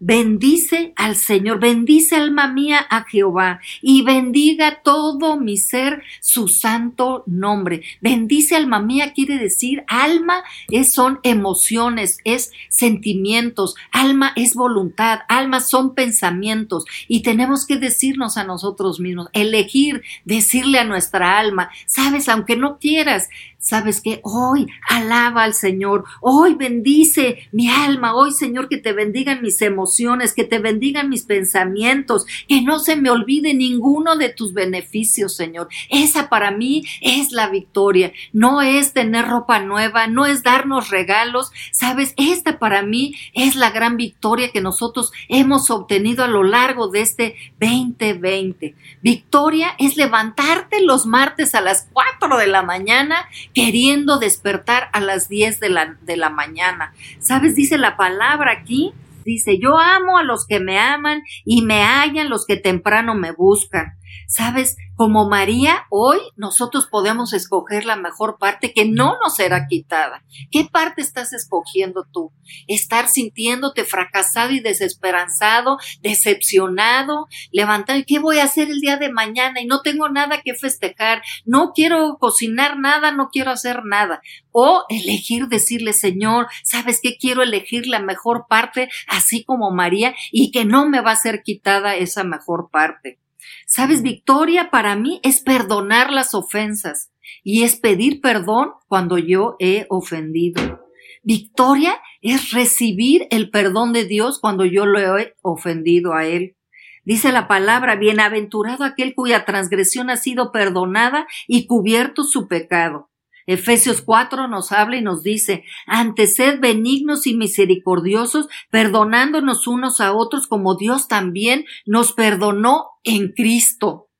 Bendice 0.00 0.92
al 0.94 1.16
Señor, 1.16 1.58
bendice 1.58 2.14
alma 2.14 2.46
mía 2.46 2.86
a 2.88 3.02
Jehová 3.02 3.60
y 3.82 4.02
bendiga 4.02 4.80
todo 4.84 5.40
mi 5.40 5.56
ser 5.56 6.04
su 6.20 6.46
santo 6.46 7.24
nombre. 7.26 7.82
Bendice 8.00 8.54
alma 8.54 8.78
mía 8.78 9.12
quiere 9.12 9.38
decir 9.38 9.82
alma 9.88 10.44
es, 10.70 10.92
son 10.92 11.18
emociones, 11.24 12.18
es 12.22 12.52
sentimientos, 12.68 13.74
alma 13.90 14.32
es 14.36 14.54
voluntad, 14.54 15.20
alma 15.28 15.58
son 15.58 15.96
pensamientos 15.96 16.84
y 17.08 17.22
tenemos 17.22 17.66
que 17.66 17.76
decirnos 17.76 18.36
a 18.36 18.44
nosotros 18.44 19.00
mismos, 19.00 19.28
elegir, 19.32 20.02
decirle 20.24 20.78
a 20.78 20.84
nuestra 20.84 21.40
alma, 21.40 21.70
sabes, 21.86 22.28
aunque 22.28 22.54
no 22.54 22.78
quieras, 22.78 23.28
¿Sabes 23.60 24.00
qué? 24.00 24.20
Hoy 24.22 24.68
alaba 24.88 25.42
al 25.42 25.52
Señor, 25.52 26.04
hoy 26.20 26.54
bendice 26.54 27.48
mi 27.50 27.68
alma, 27.68 28.14
hoy 28.14 28.30
Señor 28.30 28.68
que 28.68 28.76
te 28.76 28.92
bendigan 28.92 29.42
mis 29.42 29.60
emociones, 29.62 30.32
que 30.32 30.44
te 30.44 30.60
bendigan 30.60 31.08
mis 31.08 31.24
pensamientos, 31.24 32.24
que 32.46 32.62
no 32.62 32.78
se 32.78 32.94
me 32.94 33.10
olvide 33.10 33.54
ninguno 33.54 34.14
de 34.14 34.28
tus 34.28 34.54
beneficios, 34.54 35.34
Señor. 35.34 35.66
Esa 35.90 36.28
para 36.28 36.52
mí 36.52 36.84
es 37.00 37.32
la 37.32 37.48
victoria, 37.48 38.12
no 38.32 38.62
es 38.62 38.92
tener 38.92 39.26
ropa 39.26 39.58
nueva, 39.58 40.06
no 40.06 40.24
es 40.24 40.44
darnos 40.44 40.90
regalos, 40.90 41.50
¿sabes? 41.72 42.14
Esta 42.16 42.60
para 42.60 42.82
mí 42.82 43.16
es 43.34 43.56
la 43.56 43.72
gran 43.72 43.96
victoria 43.96 44.52
que 44.52 44.60
nosotros 44.60 45.10
hemos 45.28 45.68
obtenido 45.70 46.22
a 46.22 46.28
lo 46.28 46.44
largo 46.44 46.88
de 46.88 47.00
este 47.00 47.34
2020. 47.58 48.76
Victoria 49.02 49.74
es 49.78 49.96
levantarte 49.96 50.80
los 50.80 51.06
martes 51.06 51.56
a 51.56 51.60
las 51.60 51.88
4 51.92 52.38
de 52.38 52.46
la 52.46 52.62
mañana 52.62 53.26
queriendo 53.54 54.18
despertar 54.18 54.88
a 54.92 55.00
las 55.00 55.28
10 55.28 55.60
de 55.60 55.68
la, 55.68 55.96
de 56.02 56.16
la 56.16 56.30
mañana. 56.30 56.92
¿Sabes? 57.18 57.54
Dice 57.54 57.78
la 57.78 57.96
palabra 57.96 58.52
aquí, 58.52 58.92
dice, 59.24 59.58
yo 59.58 59.78
amo 59.78 60.18
a 60.18 60.24
los 60.24 60.46
que 60.46 60.60
me 60.60 60.78
aman 60.78 61.22
y 61.44 61.62
me 61.62 61.82
hallan 61.82 62.30
los 62.30 62.46
que 62.46 62.56
temprano 62.56 63.14
me 63.14 63.32
buscan. 63.32 63.94
Sabes, 64.26 64.76
como 64.98 65.28
María, 65.28 65.86
hoy 65.90 66.18
nosotros 66.34 66.88
podemos 66.88 67.32
escoger 67.32 67.84
la 67.84 67.94
mejor 67.94 68.36
parte 68.36 68.72
que 68.72 68.84
no 68.84 69.16
nos 69.22 69.36
será 69.36 69.68
quitada. 69.68 70.24
¿Qué 70.50 70.64
parte 70.64 71.02
estás 71.02 71.32
escogiendo 71.32 72.04
tú? 72.12 72.32
Estar 72.66 73.06
sintiéndote 73.06 73.84
fracasado 73.84 74.50
y 74.50 74.58
desesperanzado, 74.58 75.78
decepcionado, 76.00 77.28
levantado, 77.52 78.00
¿qué 78.08 78.18
voy 78.18 78.40
a 78.40 78.44
hacer 78.44 78.72
el 78.72 78.80
día 78.80 78.96
de 78.96 79.12
mañana? 79.12 79.60
Y 79.60 79.66
no 79.66 79.82
tengo 79.82 80.08
nada 80.08 80.42
que 80.42 80.54
festejar, 80.54 81.22
no 81.44 81.70
quiero 81.76 82.16
cocinar 82.18 82.76
nada, 82.76 83.12
no 83.12 83.28
quiero 83.28 83.52
hacer 83.52 83.84
nada. 83.84 84.20
O 84.50 84.82
elegir 84.88 85.46
decirle, 85.46 85.92
Señor, 85.92 86.48
¿sabes 86.64 86.98
qué? 87.00 87.16
Quiero 87.16 87.44
elegir 87.44 87.86
la 87.86 88.00
mejor 88.00 88.46
parte, 88.48 88.88
así 89.06 89.44
como 89.44 89.70
María, 89.70 90.16
y 90.32 90.50
que 90.50 90.64
no 90.64 90.88
me 90.88 91.02
va 91.02 91.12
a 91.12 91.16
ser 91.16 91.44
quitada 91.44 91.94
esa 91.94 92.24
mejor 92.24 92.68
parte. 92.72 93.20
Sabes, 93.66 94.02
victoria 94.02 94.70
para 94.70 94.96
mí 94.96 95.20
es 95.22 95.40
perdonar 95.40 96.12
las 96.12 96.34
ofensas 96.34 97.10
y 97.42 97.62
es 97.64 97.76
pedir 97.76 98.20
perdón 98.20 98.72
cuando 98.86 99.18
yo 99.18 99.56
he 99.58 99.86
ofendido. 99.88 100.84
Victoria 101.22 102.00
es 102.22 102.52
recibir 102.52 103.26
el 103.30 103.50
perdón 103.50 103.92
de 103.92 104.04
Dios 104.04 104.38
cuando 104.40 104.64
yo 104.64 104.86
lo 104.86 105.18
he 105.18 105.34
ofendido 105.42 106.14
a 106.14 106.26
Él. 106.26 106.56
Dice 107.04 107.32
la 107.32 107.48
palabra, 107.48 107.96
bienaventurado 107.96 108.84
aquel 108.84 109.14
cuya 109.14 109.44
transgresión 109.44 110.10
ha 110.10 110.16
sido 110.16 110.52
perdonada 110.52 111.26
y 111.46 111.66
cubierto 111.66 112.22
su 112.22 112.48
pecado. 112.48 113.10
Efesios 113.48 114.02
4 114.02 114.46
nos 114.46 114.72
habla 114.72 114.98
y 114.98 115.02
nos 115.02 115.22
dice, 115.22 115.64
antes 115.86 116.36
sed 116.36 116.60
benignos 116.60 117.26
y 117.26 117.34
misericordiosos, 117.34 118.46
perdonándonos 118.70 119.66
unos 119.66 120.02
a 120.02 120.12
otros 120.12 120.46
como 120.46 120.76
Dios 120.76 121.08
también 121.08 121.64
nos 121.86 122.12
perdonó 122.12 122.90
en 123.04 123.32
Cristo. 123.32 124.10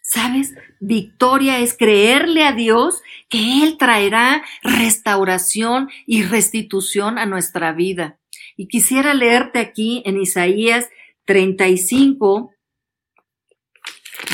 ¿Sabes? 0.00 0.54
Victoria 0.80 1.58
es 1.58 1.76
creerle 1.76 2.44
a 2.44 2.52
Dios 2.52 3.02
que 3.28 3.62
Él 3.62 3.76
traerá 3.76 4.42
restauración 4.62 5.90
y 6.06 6.22
restitución 6.22 7.18
a 7.18 7.26
nuestra 7.26 7.74
vida. 7.74 8.18
Y 8.56 8.68
quisiera 8.68 9.12
leerte 9.12 9.58
aquí 9.58 10.02
en 10.06 10.18
Isaías 10.18 10.88
35, 11.26 12.54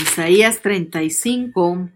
Isaías 0.01 0.63
35, 0.63 1.91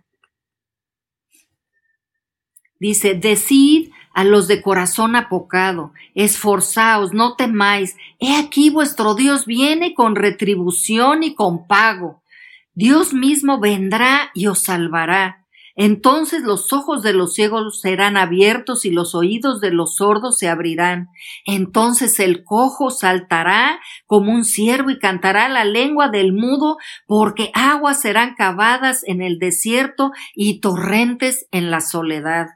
Dice, 2.82 3.14
decid 3.14 3.92
a 4.12 4.24
los 4.24 4.48
de 4.48 4.60
corazón 4.60 5.14
apocado, 5.14 5.92
esforzaos, 6.16 7.12
no 7.12 7.36
temáis, 7.36 7.96
he 8.18 8.34
aquí 8.34 8.70
vuestro 8.70 9.14
Dios 9.14 9.46
viene 9.46 9.94
con 9.94 10.16
retribución 10.16 11.22
y 11.22 11.36
con 11.36 11.68
pago. 11.68 12.24
Dios 12.74 13.14
mismo 13.14 13.60
vendrá 13.60 14.32
y 14.34 14.48
os 14.48 14.64
salvará. 14.64 15.46
Entonces 15.76 16.42
los 16.42 16.72
ojos 16.72 17.04
de 17.04 17.12
los 17.12 17.34
ciegos 17.34 17.80
serán 17.80 18.16
abiertos 18.16 18.84
y 18.84 18.90
los 18.90 19.14
oídos 19.14 19.60
de 19.60 19.70
los 19.70 19.94
sordos 19.94 20.38
se 20.38 20.48
abrirán. 20.48 21.08
Entonces 21.46 22.18
el 22.18 22.42
cojo 22.42 22.90
saltará 22.90 23.78
como 24.06 24.32
un 24.32 24.44
ciervo 24.44 24.90
y 24.90 24.98
cantará 24.98 25.48
la 25.48 25.64
lengua 25.64 26.08
del 26.08 26.32
mudo, 26.32 26.78
porque 27.06 27.52
aguas 27.54 28.00
serán 28.00 28.34
cavadas 28.34 29.04
en 29.04 29.22
el 29.22 29.38
desierto 29.38 30.10
y 30.34 30.58
torrentes 30.58 31.46
en 31.52 31.70
la 31.70 31.80
soledad. 31.80 32.48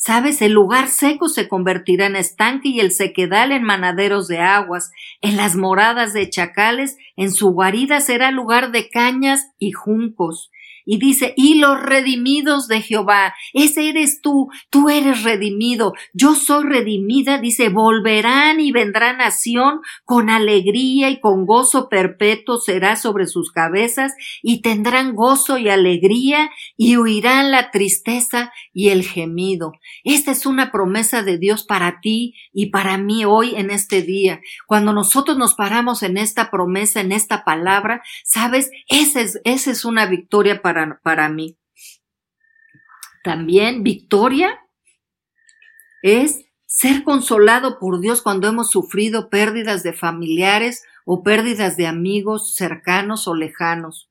Sabes, 0.00 0.40
el 0.42 0.52
lugar 0.52 0.86
seco 0.86 1.28
se 1.28 1.48
convertirá 1.48 2.06
en 2.06 2.14
estanque 2.14 2.68
y 2.68 2.78
el 2.78 2.92
sequedal 2.92 3.50
en 3.50 3.64
manaderos 3.64 4.28
de 4.28 4.38
aguas. 4.38 4.92
En 5.20 5.36
las 5.36 5.56
moradas 5.56 6.12
de 6.12 6.30
chacales, 6.30 6.96
en 7.16 7.32
su 7.32 7.50
guarida 7.50 8.00
será 8.00 8.30
lugar 8.30 8.70
de 8.70 8.88
cañas 8.90 9.50
y 9.58 9.72
juncos 9.72 10.52
y 10.90 10.98
dice, 10.98 11.34
y 11.36 11.56
los 11.56 11.78
redimidos 11.82 12.66
de 12.66 12.80
Jehová, 12.80 13.34
ese 13.52 13.90
eres 13.90 14.22
tú, 14.22 14.48
tú 14.70 14.88
eres 14.88 15.22
redimido, 15.22 15.92
yo 16.14 16.34
soy 16.34 16.64
redimida, 16.64 17.36
dice, 17.36 17.68
volverán 17.68 18.58
y 18.58 18.72
vendrá 18.72 19.12
nación 19.12 19.80
con 20.06 20.30
alegría 20.30 21.10
y 21.10 21.20
con 21.20 21.44
gozo 21.44 21.90
perpetuo 21.90 22.56
será 22.56 22.96
sobre 22.96 23.26
sus 23.26 23.52
cabezas 23.52 24.14
y 24.42 24.62
tendrán 24.62 25.14
gozo 25.14 25.58
y 25.58 25.68
alegría 25.68 26.50
y 26.78 26.96
huirán 26.96 27.50
la 27.50 27.70
tristeza 27.70 28.50
y 28.72 28.88
el 28.88 29.04
gemido. 29.04 29.72
Esta 30.04 30.30
es 30.30 30.46
una 30.46 30.72
promesa 30.72 31.22
de 31.22 31.36
Dios 31.36 31.64
para 31.64 32.00
ti 32.00 32.34
y 32.50 32.70
para 32.70 32.96
mí 32.96 33.26
hoy 33.26 33.56
en 33.56 33.70
este 33.70 34.00
día. 34.00 34.40
Cuando 34.66 34.94
nosotros 34.94 35.36
nos 35.36 35.54
paramos 35.54 36.02
en 36.02 36.16
esta 36.16 36.50
promesa, 36.50 37.02
en 37.02 37.12
esta 37.12 37.44
palabra, 37.44 38.00
sabes, 38.24 38.70
esa 38.88 39.20
es, 39.20 39.38
esa 39.44 39.70
es 39.70 39.84
una 39.84 40.06
victoria 40.06 40.62
para 40.62 40.77
para, 41.02 41.28
mí. 41.28 41.58
También 43.24 43.82
victoria 43.82 44.58
es 46.02 46.44
ser 46.66 47.02
consolado 47.02 47.78
por 47.78 48.00
Dios 48.00 48.22
cuando 48.22 48.46
hemos 48.46 48.70
sufrido 48.70 49.30
pérdidas 49.30 49.82
de 49.82 49.92
familiares 49.92 50.82
o 51.04 51.22
pérdidas 51.22 51.76
de 51.76 51.86
amigos 51.86 52.54
cercanos 52.54 53.26
o 53.26 53.34
lejanos. 53.34 54.10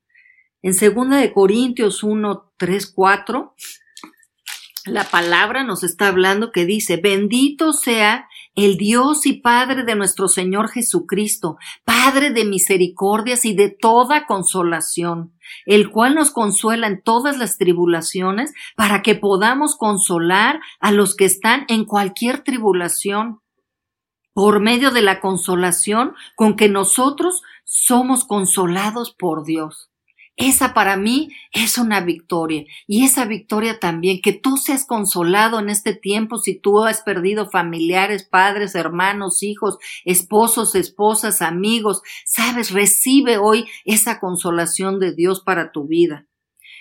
En 0.62 0.72
2 0.72 1.10
de 1.10 1.34
Corintios 1.34 2.04
1, 2.04 2.54
3, 2.58 2.88
4, 2.88 3.56
la 4.86 5.04
palabra 5.04 5.64
nos 5.64 5.84
está 5.84 6.08
hablando 6.08 6.52
que 6.52 6.66
dice, 6.66 6.98
bendito 6.98 7.74
sea 7.74 8.28
el 8.58 8.76
Dios 8.76 9.28
y 9.28 9.34
Padre 9.34 9.84
de 9.84 9.96
nuestro 9.96 10.28
Señor 10.28 10.70
Jesucristo, 10.70 11.58
Padre 11.86 12.32
de 12.32 12.44
misericordias 12.44 13.46
y 13.46 13.54
de 13.54 13.70
toda 13.70 14.26
consolación, 14.26 15.32
el 15.68 15.92
cual 15.92 16.16
nos 16.16 16.32
consuela 16.32 16.88
en 16.88 17.02
todas 17.04 17.38
las 17.38 17.60
tribulaciones 17.60 18.54
para 18.76 19.04
que 19.04 19.14
podamos 19.14 19.78
consolar 19.78 20.60
a 20.80 20.92
los 20.92 21.16
que 21.16 21.26
están 21.26 21.66
en 21.68 21.86
cualquier 21.86 22.44
tribulación 22.44 23.42
por 24.34 24.60
medio 24.60 24.90
de 24.90 25.04
la 25.04 25.20
consolación 25.20 26.16
con 26.36 26.56
que 26.56 26.68
nosotros 26.68 27.44
somos 27.64 28.26
consolados 28.26 29.14
por 29.14 29.46
Dios. 29.46 29.92
Esa 30.38 30.76
para 30.76 30.98
mí 30.98 31.30
es 31.52 31.80
una 31.80 32.00
victoria. 32.00 32.64
Y 32.86 33.04
esa 33.04 33.26
victoria 33.26 33.80
también, 33.80 34.22
que 34.22 34.34
tú 34.34 34.58
seas 34.58 34.86
consolado 34.86 35.60
en 35.60 35.70
este 35.70 35.96
tiempo 35.96 36.38
si 36.38 36.60
tú 36.60 36.84
has 36.84 37.02
perdido 37.02 37.50
familiares, 37.50 38.24
padres, 38.24 38.76
hermanos, 38.76 39.42
hijos, 39.42 39.80
esposos, 40.06 40.76
esposas, 40.76 41.42
amigos. 41.42 42.04
Sabes, 42.24 42.70
recibe 42.70 43.40
hoy 43.40 43.66
esa 43.84 44.20
consolación 44.20 45.00
de 45.00 45.16
Dios 45.16 45.42
para 45.42 45.72
tu 45.72 45.88
vida. 45.88 46.28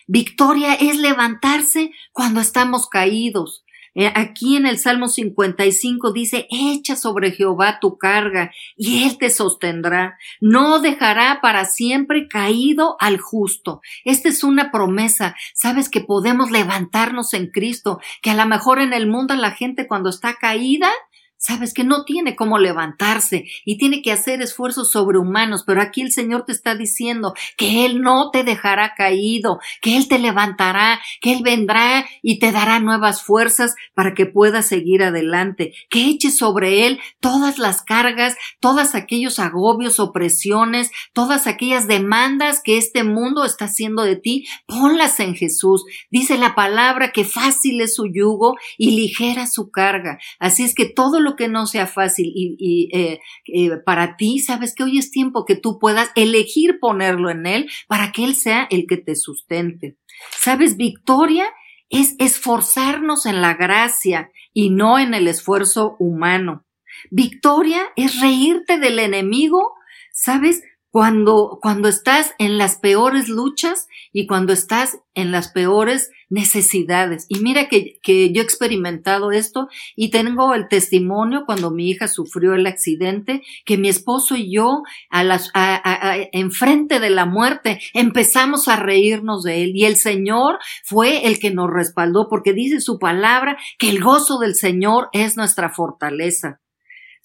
Victoria 0.06 0.74
es 0.74 0.98
levantarse 0.98 1.92
cuando 2.12 2.40
estamos 2.40 2.88
caídos. 2.88 3.64
Eh, 3.98 4.12
aquí 4.14 4.56
en 4.56 4.66
el 4.66 4.78
Salmo 4.78 5.08
55 5.08 6.12
dice, 6.12 6.46
echa 6.50 6.96
sobre 6.96 7.30
Jehová 7.30 7.80
tu 7.80 7.96
carga 7.96 8.52
y 8.76 9.04
él 9.04 9.16
te 9.16 9.30
sostendrá. 9.30 10.18
No 10.38 10.80
dejará 10.80 11.40
para 11.40 11.64
siempre 11.64 12.28
caído 12.28 12.96
al 13.00 13.18
justo. 13.18 13.80
Esta 14.04 14.28
es 14.28 14.44
una 14.44 14.70
promesa. 14.70 15.34
Sabes 15.54 15.88
que 15.88 16.02
podemos 16.02 16.50
levantarnos 16.50 17.32
en 17.32 17.46
Cristo, 17.46 17.98
que 18.20 18.32
a 18.32 18.34
lo 18.34 18.44
mejor 18.44 18.80
en 18.80 18.92
el 18.92 19.06
mundo 19.06 19.34
la 19.34 19.52
gente 19.52 19.86
cuando 19.86 20.10
está 20.10 20.34
caída, 20.34 20.90
sabes 21.38 21.74
que 21.74 21.84
no 21.84 22.04
tiene 22.04 22.36
cómo 22.36 22.58
levantarse 22.58 23.44
y 23.64 23.78
tiene 23.78 24.02
que 24.02 24.12
hacer 24.12 24.42
esfuerzos 24.42 24.90
sobrehumanos, 24.90 25.64
pero 25.64 25.80
aquí 25.80 26.02
el 26.02 26.12
Señor 26.12 26.44
te 26.44 26.52
está 26.52 26.74
diciendo 26.74 27.34
que 27.56 27.84
Él 27.86 28.00
no 28.00 28.30
te 28.30 28.44
dejará 28.44 28.94
caído, 28.96 29.60
que 29.80 29.96
Él 29.96 30.08
te 30.08 30.18
levantará, 30.18 31.00
que 31.20 31.32
Él 31.32 31.42
vendrá 31.42 32.06
y 32.22 32.38
te 32.38 32.52
dará 32.52 32.80
nuevas 32.80 33.22
fuerzas 33.22 33.74
para 33.94 34.14
que 34.14 34.26
puedas 34.26 34.66
seguir 34.66 35.02
adelante, 35.02 35.72
que 35.90 36.06
eches 36.06 36.36
sobre 36.36 36.86
Él 36.86 37.00
todas 37.20 37.58
las 37.58 37.82
cargas, 37.82 38.36
todos 38.60 38.94
aquellos 38.94 39.38
agobios, 39.38 40.00
opresiones, 40.00 40.90
todas 41.12 41.46
aquellas 41.46 41.86
demandas 41.86 42.60
que 42.62 42.78
este 42.78 43.04
mundo 43.04 43.44
está 43.44 43.66
haciendo 43.66 44.02
de 44.02 44.16
ti, 44.16 44.46
ponlas 44.66 45.20
en 45.20 45.34
Jesús. 45.34 45.84
Dice 46.10 46.38
la 46.38 46.54
palabra 46.54 47.12
que 47.12 47.24
fácil 47.24 47.80
es 47.80 47.94
su 47.94 48.06
yugo 48.06 48.56
y 48.78 48.92
ligera 48.96 49.46
su 49.46 49.70
carga. 49.70 50.18
Así 50.38 50.64
es 50.64 50.74
que 50.74 50.86
todo 50.86 51.20
lo 51.20 51.25
que 51.34 51.48
no 51.48 51.66
sea 51.66 51.86
fácil 51.86 52.30
y, 52.32 52.88
eh, 52.92 53.20
eh, 53.46 53.70
para 53.84 54.16
ti, 54.16 54.38
sabes 54.38 54.74
que 54.74 54.84
hoy 54.84 54.98
es 54.98 55.10
tiempo 55.10 55.44
que 55.44 55.56
tú 55.56 55.78
puedas 55.80 56.10
elegir 56.14 56.78
ponerlo 56.78 57.30
en 57.30 57.46
Él 57.46 57.70
para 57.88 58.12
que 58.12 58.24
Él 58.24 58.36
sea 58.36 58.68
el 58.70 58.86
que 58.86 58.98
te 58.98 59.16
sustente. 59.16 59.96
Sabes, 60.38 60.76
victoria 60.76 61.46
es 61.90 62.14
esforzarnos 62.18 63.26
en 63.26 63.40
la 63.40 63.54
gracia 63.54 64.30
y 64.52 64.70
no 64.70 64.98
en 64.98 65.14
el 65.14 65.26
esfuerzo 65.26 65.96
humano. 65.98 66.64
Victoria 67.10 67.82
es 67.96 68.20
reírte 68.20 68.78
del 68.78 68.98
enemigo, 68.98 69.74
¿sabes? 70.12 70.62
Cuando, 70.96 71.58
cuando 71.60 71.88
estás 71.88 72.32
en 72.38 72.56
las 72.56 72.76
peores 72.76 73.28
luchas 73.28 73.86
y 74.14 74.26
cuando 74.26 74.54
estás 74.54 74.96
en 75.12 75.30
las 75.30 75.48
peores 75.48 76.10
necesidades. 76.30 77.26
Y 77.28 77.40
mira 77.40 77.68
que, 77.68 77.98
que, 78.02 78.32
yo 78.32 78.40
he 78.40 78.44
experimentado 78.44 79.30
esto 79.30 79.68
y 79.94 80.08
tengo 80.08 80.54
el 80.54 80.68
testimonio 80.68 81.42
cuando 81.44 81.70
mi 81.70 81.90
hija 81.90 82.08
sufrió 82.08 82.54
el 82.54 82.66
accidente, 82.66 83.42
que 83.66 83.76
mi 83.76 83.90
esposo 83.90 84.36
y 84.36 84.50
yo 84.50 84.84
a 85.10 85.22
las, 85.22 85.50
a, 85.52 85.82
a, 85.84 86.16
enfrente 86.32 86.98
de 86.98 87.10
la 87.10 87.26
muerte 87.26 87.78
empezamos 87.92 88.66
a 88.66 88.76
reírnos 88.76 89.42
de 89.42 89.64
él 89.64 89.72
y 89.74 89.84
el 89.84 89.96
Señor 89.96 90.58
fue 90.82 91.26
el 91.26 91.38
que 91.38 91.50
nos 91.50 91.68
respaldó 91.70 92.26
porque 92.30 92.54
dice 92.54 92.80
su 92.80 92.98
palabra 92.98 93.58
que 93.78 93.90
el 93.90 94.02
gozo 94.02 94.38
del 94.38 94.54
Señor 94.54 95.10
es 95.12 95.36
nuestra 95.36 95.68
fortaleza. 95.68 96.62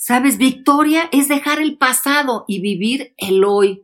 Sabes, 0.03 0.39
victoria 0.39 1.07
es 1.11 1.27
dejar 1.27 1.61
el 1.61 1.77
pasado 1.77 2.43
y 2.47 2.59
vivir 2.59 3.13
el 3.17 3.43
hoy. 3.43 3.83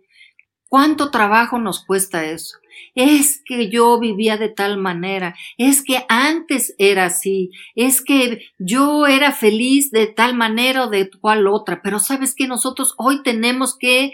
¿Cuánto 0.68 1.12
trabajo 1.12 1.60
nos 1.60 1.86
cuesta 1.86 2.26
eso? 2.26 2.58
Es 2.96 3.40
que 3.46 3.70
yo 3.70 4.00
vivía 4.00 4.36
de 4.36 4.50
tal 4.50 4.80
manera, 4.80 5.36
es 5.60 5.84
que 5.84 6.06
antes 6.10 6.74
era 6.80 7.06
así, 7.06 7.52
es 7.76 8.02
que 8.02 8.42
yo 8.58 9.06
era 9.06 9.32
feliz 9.32 9.92
de 9.92 10.08
tal 10.08 10.34
manera 10.34 10.86
o 10.86 10.90
de 10.90 11.08
cual 11.22 11.46
otra, 11.46 11.82
pero 11.84 12.00
sabes 12.00 12.34
que 12.34 12.48
nosotros 12.48 12.96
hoy 12.98 13.22
tenemos 13.22 13.78
que 13.78 14.14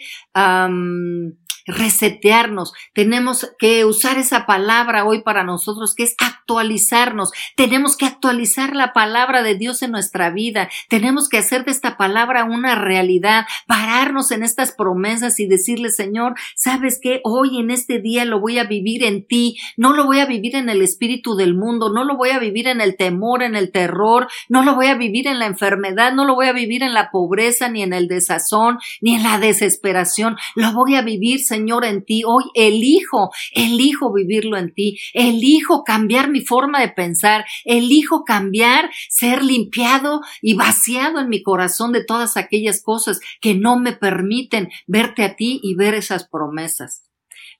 resetearnos, 1.65 2.73
tenemos 2.93 3.51
que 3.57 3.85
usar 3.85 4.17
esa 4.17 4.45
palabra 4.45 5.05
hoy 5.05 5.21
para 5.21 5.43
nosotros 5.43 5.95
que 5.95 6.03
es 6.03 6.15
actualizarnos, 6.19 7.31
tenemos 7.55 7.97
que 7.97 8.05
actualizar 8.05 8.75
la 8.75 8.93
palabra 8.93 9.43
de 9.43 9.55
Dios 9.55 9.81
en 9.81 9.91
nuestra 9.91 10.29
vida, 10.29 10.69
tenemos 10.89 11.29
que 11.29 11.37
hacer 11.37 11.65
de 11.65 11.71
esta 11.71 11.97
palabra 11.97 12.43
una 12.43 12.75
realidad, 12.75 13.45
pararnos 13.67 14.31
en 14.31 14.43
estas 14.43 14.71
promesas 14.71 15.39
y 15.39 15.47
decirle, 15.47 15.89
Señor, 15.89 16.35
sabes 16.55 16.99
que 17.01 17.21
hoy 17.23 17.59
en 17.59 17.71
este 17.71 17.99
día 17.99 18.25
lo 18.25 18.39
voy 18.39 18.59
a 18.59 18.65
vivir 18.65 19.03
en 19.03 19.25
ti, 19.25 19.57
no 19.77 19.93
lo 19.93 20.05
voy 20.05 20.19
a 20.19 20.25
vivir 20.25 20.55
en 20.55 20.69
el 20.69 20.81
espíritu 20.81 21.35
del 21.35 21.55
mundo, 21.55 21.91
no 21.91 22.03
lo 22.03 22.17
voy 22.17 22.29
a 22.29 22.39
vivir 22.39 22.67
en 22.67 22.81
el 22.81 22.97
temor, 22.97 23.43
en 23.43 23.55
el 23.55 23.71
terror, 23.71 24.27
no 24.49 24.63
lo 24.63 24.75
voy 24.75 24.87
a 24.87 24.95
vivir 24.95 25.27
en 25.27 25.39
la 25.39 25.45
enfermedad, 25.45 26.13
no 26.13 26.25
lo 26.25 26.35
voy 26.35 26.47
a 26.47 26.53
vivir 26.53 26.83
en 26.83 26.93
la 26.93 27.09
pobreza, 27.11 27.69
ni 27.69 27.83
en 27.83 27.93
el 27.93 28.07
desazón, 28.07 28.79
ni 29.01 29.15
en 29.15 29.23
la 29.23 29.39
desesperación, 29.39 30.37
lo 30.55 30.73
voy 30.73 30.95
a 30.95 31.01
vivir, 31.01 31.43
Señor, 31.53 31.85
en 31.85 32.03
ti. 32.03 32.23
Hoy 32.25 32.45
elijo, 32.55 33.29
elijo 33.53 34.11
vivirlo 34.11 34.57
en 34.57 34.73
ti. 34.73 34.97
Elijo 35.13 35.83
cambiar 35.83 36.31
mi 36.31 36.41
forma 36.41 36.81
de 36.81 36.89
pensar. 36.89 37.45
Elijo 37.63 38.23
cambiar, 38.23 38.89
ser 39.09 39.43
limpiado 39.43 40.21
y 40.41 40.55
vaciado 40.55 41.19
en 41.19 41.29
mi 41.29 41.43
corazón 41.43 41.91
de 41.91 42.03
todas 42.03 42.37
aquellas 42.37 42.81
cosas 42.81 43.19
que 43.39 43.53
no 43.53 43.77
me 43.77 43.93
permiten 43.93 44.69
verte 44.87 45.23
a 45.23 45.35
ti 45.35 45.59
y 45.61 45.75
ver 45.75 45.93
esas 45.93 46.27
promesas. 46.27 47.03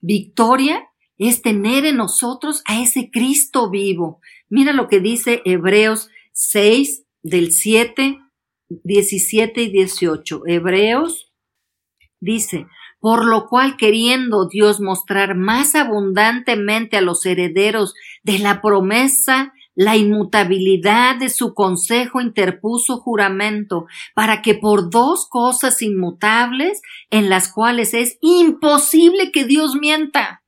Victoria 0.01 0.89
es 1.17 1.43
tener 1.43 1.86
en 1.86 1.97
nosotros 1.97 2.63
a 2.65 2.82
ese 2.82 3.12
Cristo 3.12 3.69
vivo. 3.69 4.19
Mira 4.49 4.73
lo 4.73 4.88
que 4.88 4.99
dice 4.99 5.41
Hebreos 5.45 6.10
6 6.32 7.06
del 7.21 7.51
7, 7.51 8.19
17 8.69 9.62
y 9.62 9.69
18. 9.69 10.41
Hebreos 10.47 11.32
dice, 12.19 12.65
por 13.04 13.26
lo 13.26 13.48
cual 13.48 13.76
queriendo 13.76 14.48
Dios 14.48 14.80
mostrar 14.80 15.36
más 15.36 15.76
abundantemente 15.76 16.96
a 16.96 17.02
los 17.02 17.26
herederos 17.26 17.96
de 18.24 18.39
la 18.39 18.62
promesa 18.62 19.52
la 19.76 19.98
inmutabilidad 19.98 21.18
de 21.18 21.28
su 21.28 21.54
consejo 21.54 22.22
interpuso 22.22 23.00
juramento 23.00 23.88
para 24.16 24.42
que 24.42 24.56
por 24.56 24.89
dos 24.89 25.28
cosas 25.28 25.82
inmutables 25.82 26.82
en 27.10 27.30
las 27.30 27.52
cuales 27.52 27.94
es 27.94 28.18
imposible 28.22 29.34
que 29.34 29.44
Dios 29.44 29.76
mienta 29.76 30.42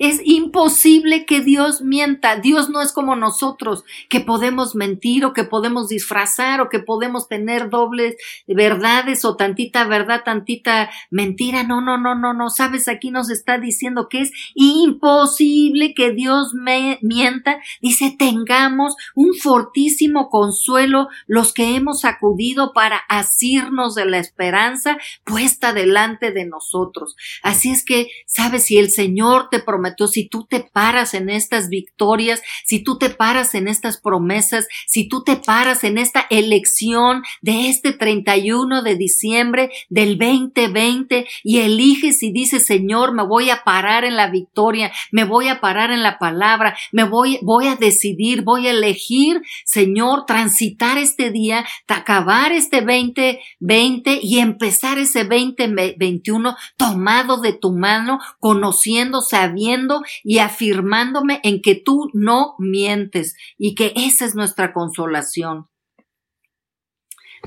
es 0.00 0.22
imposible 0.24 1.26
que 1.26 1.42
Dios 1.42 1.82
mienta. 1.82 2.36
Dios 2.36 2.70
no 2.70 2.80
es 2.80 2.90
como 2.90 3.16
nosotros, 3.16 3.84
que 4.08 4.20
podemos 4.20 4.74
mentir 4.74 5.26
o 5.26 5.34
que 5.34 5.44
podemos 5.44 5.88
disfrazar 5.88 6.62
o 6.62 6.70
que 6.70 6.78
podemos 6.78 7.28
tener 7.28 7.68
dobles 7.68 8.16
verdades 8.48 9.26
o 9.26 9.36
tantita 9.36 9.84
verdad, 9.84 10.22
tantita 10.24 10.90
mentira. 11.10 11.64
No, 11.64 11.82
no, 11.82 11.98
no, 11.98 12.14
no, 12.14 12.32
no. 12.32 12.48
Sabes, 12.48 12.88
aquí 12.88 13.10
nos 13.10 13.28
está 13.28 13.58
diciendo 13.58 14.08
que 14.08 14.22
es 14.22 14.32
imposible 14.54 15.92
que 15.92 16.12
Dios 16.12 16.54
me 16.54 16.98
mienta. 17.02 17.60
Dice, 17.82 18.16
tengamos 18.18 18.96
un 19.14 19.34
fortísimo 19.34 20.30
consuelo 20.30 21.08
los 21.26 21.52
que 21.52 21.76
hemos 21.76 22.06
acudido 22.06 22.72
para 22.72 22.96
asirnos 23.10 23.94
de 23.94 24.06
la 24.06 24.16
esperanza 24.18 24.96
puesta 25.24 25.74
delante 25.74 26.32
de 26.32 26.46
nosotros. 26.46 27.16
Así 27.42 27.70
es 27.70 27.84
que, 27.84 28.08
sabes, 28.24 28.64
si 28.64 28.78
el 28.78 28.90
Señor 28.90 29.50
te 29.50 29.60
promete 29.60 29.89
si 30.06 30.28
tú 30.28 30.46
te 30.48 30.60
paras 30.60 31.14
en 31.14 31.30
estas 31.30 31.68
victorias, 31.68 32.42
si 32.64 32.82
tú 32.82 32.98
te 32.98 33.10
paras 33.10 33.54
en 33.54 33.68
estas 33.68 34.00
promesas, 34.00 34.66
si 34.86 35.08
tú 35.08 35.22
te 35.22 35.36
paras 35.36 35.84
en 35.84 35.98
esta 35.98 36.26
elección 36.30 37.22
de 37.42 37.68
este 37.68 37.92
31 37.92 38.82
de 38.82 38.96
diciembre 38.96 39.70
del 39.88 40.18
2020 40.18 41.26
y 41.42 41.58
eliges 41.58 42.22
y 42.22 42.32
dices, 42.32 42.66
Señor, 42.66 43.14
me 43.14 43.24
voy 43.24 43.50
a 43.50 43.62
parar 43.64 44.04
en 44.04 44.16
la 44.16 44.30
victoria, 44.30 44.92
me 45.10 45.24
voy 45.24 45.48
a 45.48 45.60
parar 45.60 45.90
en 45.90 46.02
la 46.02 46.18
palabra, 46.18 46.76
me 46.92 47.04
voy, 47.04 47.38
voy 47.42 47.66
a 47.66 47.76
decidir, 47.76 48.42
voy 48.42 48.66
a 48.66 48.70
elegir, 48.70 49.42
Señor, 49.64 50.26
transitar 50.26 50.98
este 50.98 51.30
día, 51.30 51.66
acabar 51.88 52.52
este 52.52 52.80
2020 52.80 54.20
y 54.22 54.38
empezar 54.38 54.98
ese 54.98 55.24
2021 55.24 56.56
tomado 56.76 57.38
de 57.38 57.52
tu 57.52 57.72
mano, 57.72 58.18
conociendo, 58.38 59.20
sabiendo, 59.20 59.79
y 60.24 60.38
afirmándome 60.38 61.40
en 61.42 61.62
que 61.62 61.74
tú 61.74 62.10
no 62.12 62.54
mientes 62.58 63.36
y 63.58 63.74
que 63.74 63.92
esa 63.96 64.24
es 64.24 64.34
nuestra 64.34 64.72
consolación. 64.72 65.68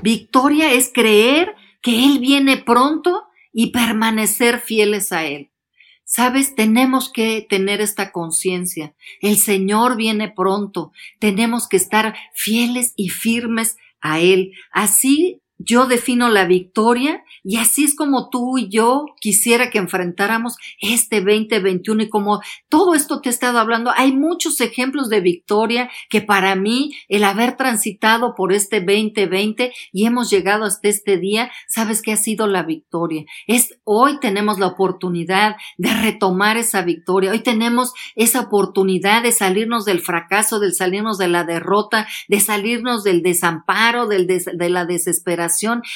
Victoria 0.02 0.72
es 0.72 0.90
creer 0.92 1.54
que 1.80 2.04
Él 2.04 2.18
viene 2.18 2.56
pronto 2.56 3.24
y 3.52 3.70
permanecer 3.70 4.60
fieles 4.60 5.12
a 5.12 5.24
Él. 5.24 5.50
Sabes, 6.04 6.54
tenemos 6.54 7.10
que 7.10 7.46
tener 7.48 7.80
esta 7.80 8.12
conciencia. 8.12 8.94
El 9.20 9.36
Señor 9.36 9.96
viene 9.96 10.30
pronto. 10.30 10.92
Tenemos 11.18 11.66
que 11.66 11.78
estar 11.78 12.14
fieles 12.34 12.92
y 12.96 13.08
firmes 13.08 13.76
a 14.00 14.20
Él. 14.20 14.52
Así 14.70 15.40
yo 15.64 15.86
defino 15.86 16.28
la 16.28 16.44
victoria 16.44 17.24
y 17.42 17.56
así 17.56 17.84
es 17.84 17.94
como 17.94 18.28
tú 18.28 18.58
y 18.58 18.68
yo 18.68 19.06
quisiera 19.20 19.70
que 19.70 19.78
enfrentáramos 19.78 20.56
este 20.80 21.20
2021 21.20 22.04
y 22.04 22.08
como 22.08 22.40
todo 22.68 22.94
esto 22.94 23.20
te 23.20 23.28
he 23.28 23.32
estado 23.32 23.58
hablando, 23.58 23.90
hay 23.96 24.12
muchos 24.12 24.60
ejemplos 24.60 25.08
de 25.08 25.20
victoria 25.20 25.90
que 26.10 26.20
para 26.20 26.54
mí 26.54 26.94
el 27.08 27.24
haber 27.24 27.56
transitado 27.56 28.34
por 28.34 28.52
este 28.52 28.80
2020 28.80 29.72
y 29.92 30.06
hemos 30.06 30.30
llegado 30.30 30.64
hasta 30.64 30.88
este 30.88 31.18
día, 31.18 31.50
sabes 31.66 32.02
que 32.02 32.12
ha 32.12 32.16
sido 32.16 32.46
la 32.46 32.62
victoria. 32.62 33.24
Es 33.46 33.78
hoy 33.84 34.20
tenemos 34.20 34.58
la 34.58 34.66
oportunidad 34.66 35.56
de 35.78 35.94
retomar 35.94 36.56
esa 36.56 36.82
victoria. 36.82 37.30
Hoy 37.30 37.40
tenemos 37.40 37.92
esa 38.16 38.40
oportunidad 38.40 39.22
de 39.22 39.32
salirnos 39.32 39.84
del 39.84 40.00
fracaso, 40.00 40.60
de 40.60 40.72
salirnos 40.72 41.18
de 41.18 41.28
la 41.28 41.44
derrota, 41.44 42.06
de 42.28 42.40
salirnos 42.40 43.04
del 43.04 43.22
desamparo, 43.22 44.06
del 44.06 44.26
de 44.26 44.68
la 44.68 44.84
desesperación 44.84 45.53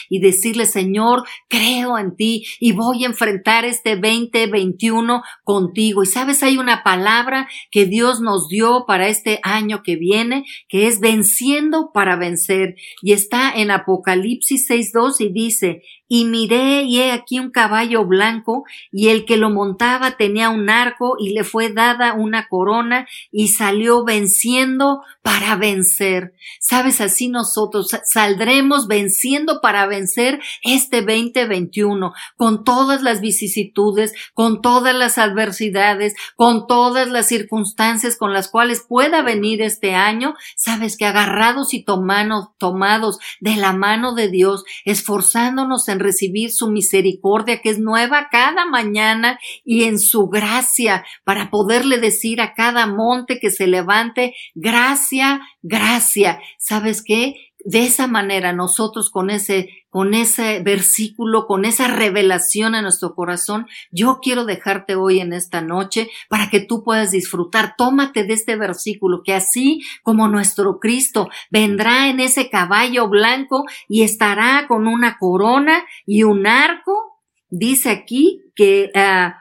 y 0.08 0.20
decirle, 0.20 0.66
Señor, 0.66 1.24
creo 1.48 1.98
en 1.98 2.16
ti 2.16 2.44
y 2.60 2.72
voy 2.72 3.04
a 3.04 3.08
enfrentar 3.08 3.64
este 3.64 3.96
2021 3.96 5.22
contigo. 5.44 6.02
Y 6.02 6.06
sabes, 6.06 6.42
hay 6.42 6.58
una 6.58 6.82
palabra 6.82 7.48
que 7.70 7.86
Dios 7.86 8.20
nos 8.20 8.48
dio 8.48 8.84
para 8.86 9.08
este 9.08 9.40
año 9.42 9.82
que 9.82 9.96
viene, 9.96 10.44
que 10.68 10.86
es 10.86 11.00
venciendo 11.00 11.90
para 11.92 12.16
vencer. 12.16 12.76
Y 13.02 13.12
está 13.12 13.52
en 13.54 13.70
Apocalipsis 13.70 14.68
6.2 14.68 15.20
y 15.20 15.32
dice, 15.32 15.82
y 16.08 16.24
miré 16.24 16.82
y 16.82 17.00
he 17.00 17.12
aquí 17.12 17.38
un 17.38 17.50
caballo 17.50 18.04
blanco 18.04 18.64
y 18.90 19.08
el 19.08 19.24
que 19.24 19.36
lo 19.36 19.50
montaba 19.50 20.16
tenía 20.16 20.48
un 20.48 20.70
arco 20.70 21.16
y 21.18 21.34
le 21.34 21.44
fue 21.44 21.70
dada 21.70 22.14
una 22.14 22.48
corona 22.48 23.06
y 23.30 23.48
salió 23.48 24.04
venciendo 24.04 25.02
para 25.22 25.56
vencer. 25.56 26.34
Sabes, 26.60 27.00
así 27.00 27.28
nosotros 27.28 27.90
saldremos 28.04 28.86
venciendo 28.86 29.60
para 29.60 29.86
vencer 29.86 30.40
este 30.62 31.02
2021 31.02 32.12
con 32.36 32.64
todas 32.64 33.02
las 33.02 33.20
vicisitudes, 33.20 34.14
con 34.32 34.62
todas 34.62 34.94
las 34.94 35.18
adversidades, 35.18 36.14
con 36.36 36.66
todas 36.66 37.08
las 37.08 37.26
circunstancias 37.26 38.16
con 38.16 38.32
las 38.32 38.48
cuales 38.48 38.84
pueda 38.86 39.22
venir 39.22 39.62
este 39.62 39.94
año. 39.94 40.34
Sabes 40.56 40.96
que 40.96 41.06
agarrados 41.06 41.74
y 41.74 41.82
tomados, 41.82 42.48
tomados 42.58 43.18
de 43.40 43.56
la 43.56 43.72
mano 43.72 44.14
de 44.14 44.28
Dios, 44.28 44.64
esforzándonos 44.84 45.88
recibir 45.98 46.50
su 46.50 46.70
misericordia 46.70 47.60
que 47.60 47.70
es 47.70 47.78
nueva 47.78 48.28
cada 48.30 48.66
mañana 48.66 49.38
y 49.64 49.84
en 49.84 49.98
su 49.98 50.28
gracia 50.28 51.04
para 51.24 51.50
poderle 51.50 51.98
decir 51.98 52.40
a 52.40 52.54
cada 52.54 52.86
monte 52.86 53.38
que 53.40 53.50
se 53.50 53.66
levante, 53.66 54.34
gracia, 54.54 55.40
gracia. 55.62 56.40
¿Sabes 56.58 57.02
qué? 57.04 57.47
De 57.64 57.82
esa 57.82 58.06
manera 58.06 58.52
nosotros 58.52 59.10
con 59.10 59.30
ese, 59.30 59.68
con 59.90 60.14
ese 60.14 60.60
versículo, 60.60 61.46
con 61.46 61.64
esa 61.64 61.88
revelación 61.88 62.76
en 62.76 62.82
nuestro 62.82 63.14
corazón, 63.16 63.66
yo 63.90 64.20
quiero 64.22 64.44
dejarte 64.44 64.94
hoy 64.94 65.18
en 65.18 65.32
esta 65.32 65.60
noche 65.60 66.08
para 66.28 66.50
que 66.50 66.60
tú 66.60 66.84
puedas 66.84 67.10
disfrutar. 67.10 67.74
Tómate 67.76 68.22
de 68.22 68.34
este 68.34 68.54
versículo, 68.54 69.22
que 69.24 69.34
así 69.34 69.82
como 70.04 70.28
nuestro 70.28 70.78
Cristo 70.78 71.28
vendrá 71.50 72.08
en 72.08 72.20
ese 72.20 72.48
caballo 72.48 73.08
blanco 73.08 73.64
y 73.88 74.02
estará 74.02 74.66
con 74.68 74.86
una 74.86 75.18
corona 75.18 75.84
y 76.06 76.22
un 76.22 76.46
arco, 76.46 77.20
dice 77.50 77.90
aquí 77.90 78.52
que, 78.54 78.92
uh, 78.94 79.32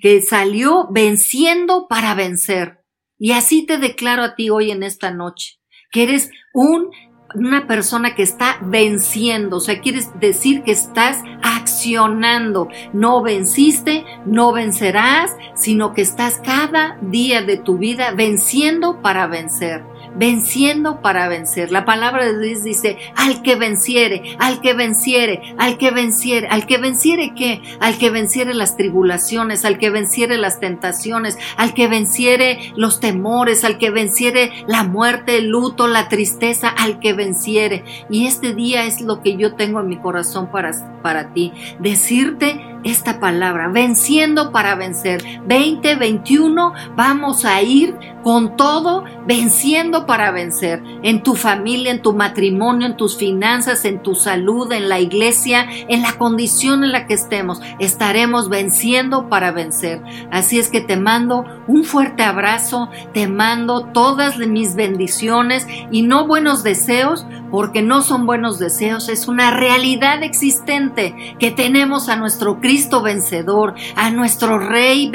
que 0.00 0.20
salió 0.20 0.88
venciendo 0.90 1.86
para 1.88 2.14
vencer. 2.14 2.80
Y 3.18 3.32
así 3.32 3.64
te 3.64 3.78
declaro 3.78 4.24
a 4.24 4.34
ti 4.34 4.50
hoy 4.50 4.72
en 4.72 4.82
esta 4.82 5.12
noche, 5.12 5.60
que 5.92 6.02
eres 6.02 6.30
un 6.52 6.90
una 7.34 7.66
persona 7.66 8.14
que 8.14 8.22
está 8.22 8.58
venciendo, 8.60 9.56
o 9.56 9.60
sea, 9.60 9.80
quieres 9.80 10.08
decir 10.20 10.62
que 10.62 10.72
estás 10.72 11.22
accionando. 11.42 12.68
No 12.92 13.22
venciste, 13.22 14.04
no 14.26 14.52
vencerás, 14.52 15.30
sino 15.54 15.94
que 15.94 16.02
estás 16.02 16.40
cada 16.44 16.96
día 17.00 17.42
de 17.42 17.56
tu 17.56 17.78
vida 17.78 18.12
venciendo 18.12 19.00
para 19.00 19.26
vencer 19.26 19.91
venciendo 20.16 21.00
para 21.00 21.28
vencer. 21.28 21.70
La 21.70 21.84
palabra 21.84 22.26
de 22.26 22.38
Dios 22.38 22.64
dice, 22.64 22.98
al 23.16 23.42
que 23.42 23.56
venciere, 23.56 24.36
al 24.38 24.60
que 24.60 24.74
venciere, 24.74 25.40
al 25.58 25.78
que 25.78 25.90
venciere, 25.90 26.48
al 26.48 26.66
que 26.66 26.78
venciere 26.78 27.32
qué? 27.34 27.62
Al 27.80 27.98
que 27.98 28.10
venciere 28.10 28.54
las 28.54 28.76
tribulaciones, 28.76 29.64
al 29.64 29.78
que 29.78 29.90
venciere 29.90 30.36
las 30.38 30.60
tentaciones, 30.60 31.38
al 31.56 31.74
que 31.74 31.88
venciere 31.88 32.72
los 32.76 33.00
temores, 33.00 33.64
al 33.64 33.78
que 33.78 33.90
venciere 33.90 34.52
la 34.66 34.84
muerte, 34.84 35.38
el 35.38 35.48
luto, 35.48 35.86
la 35.86 36.08
tristeza, 36.08 36.68
al 36.68 37.00
que 37.00 37.12
venciere. 37.12 37.84
Y 38.10 38.26
este 38.26 38.54
día 38.54 38.84
es 38.84 39.00
lo 39.00 39.22
que 39.22 39.36
yo 39.36 39.54
tengo 39.54 39.80
en 39.80 39.88
mi 39.88 39.96
corazón 39.96 40.50
para, 40.50 40.72
para 41.02 41.32
ti, 41.32 41.52
decirte 41.78 42.71
esta 42.84 43.20
palabra, 43.20 43.68
venciendo 43.68 44.52
para 44.52 44.74
vencer. 44.74 45.22
2021, 45.48 46.72
vamos 46.96 47.44
a 47.44 47.62
ir 47.62 47.96
con 48.22 48.56
todo, 48.56 49.04
venciendo 49.26 50.06
para 50.06 50.30
vencer. 50.30 50.82
En 51.02 51.22
tu 51.22 51.34
familia, 51.34 51.90
en 51.90 52.02
tu 52.02 52.12
matrimonio, 52.12 52.86
en 52.86 52.96
tus 52.96 53.16
finanzas, 53.16 53.84
en 53.84 54.02
tu 54.02 54.14
salud, 54.14 54.72
en 54.72 54.88
la 54.88 55.00
iglesia, 55.00 55.66
en 55.88 56.02
la 56.02 56.12
condición 56.12 56.84
en 56.84 56.92
la 56.92 57.06
que 57.06 57.14
estemos, 57.14 57.60
estaremos 57.78 58.48
venciendo 58.48 59.28
para 59.28 59.52
vencer. 59.52 60.00
Así 60.30 60.58
es 60.58 60.68
que 60.68 60.80
te 60.80 60.96
mando 60.96 61.44
un 61.66 61.84
fuerte 61.84 62.22
abrazo, 62.22 62.88
te 63.12 63.28
mando 63.28 63.86
todas 63.86 64.38
mis 64.38 64.74
bendiciones 64.74 65.66
y 65.90 66.02
no 66.02 66.26
buenos 66.26 66.62
deseos, 66.62 67.26
porque 67.52 67.82
no 67.82 68.02
son 68.02 68.26
buenos 68.26 68.58
deseos, 68.58 69.08
es 69.10 69.28
una 69.28 69.52
realidad 69.52 70.22
existente 70.22 71.36
que 71.38 71.50
tenemos 71.50 72.08
a 72.08 72.16
nuestro 72.16 72.60
Cristo 72.60 73.02
vencedor, 73.02 73.74
a 73.94 74.10
nuestro 74.10 74.58
Rey 74.58 75.12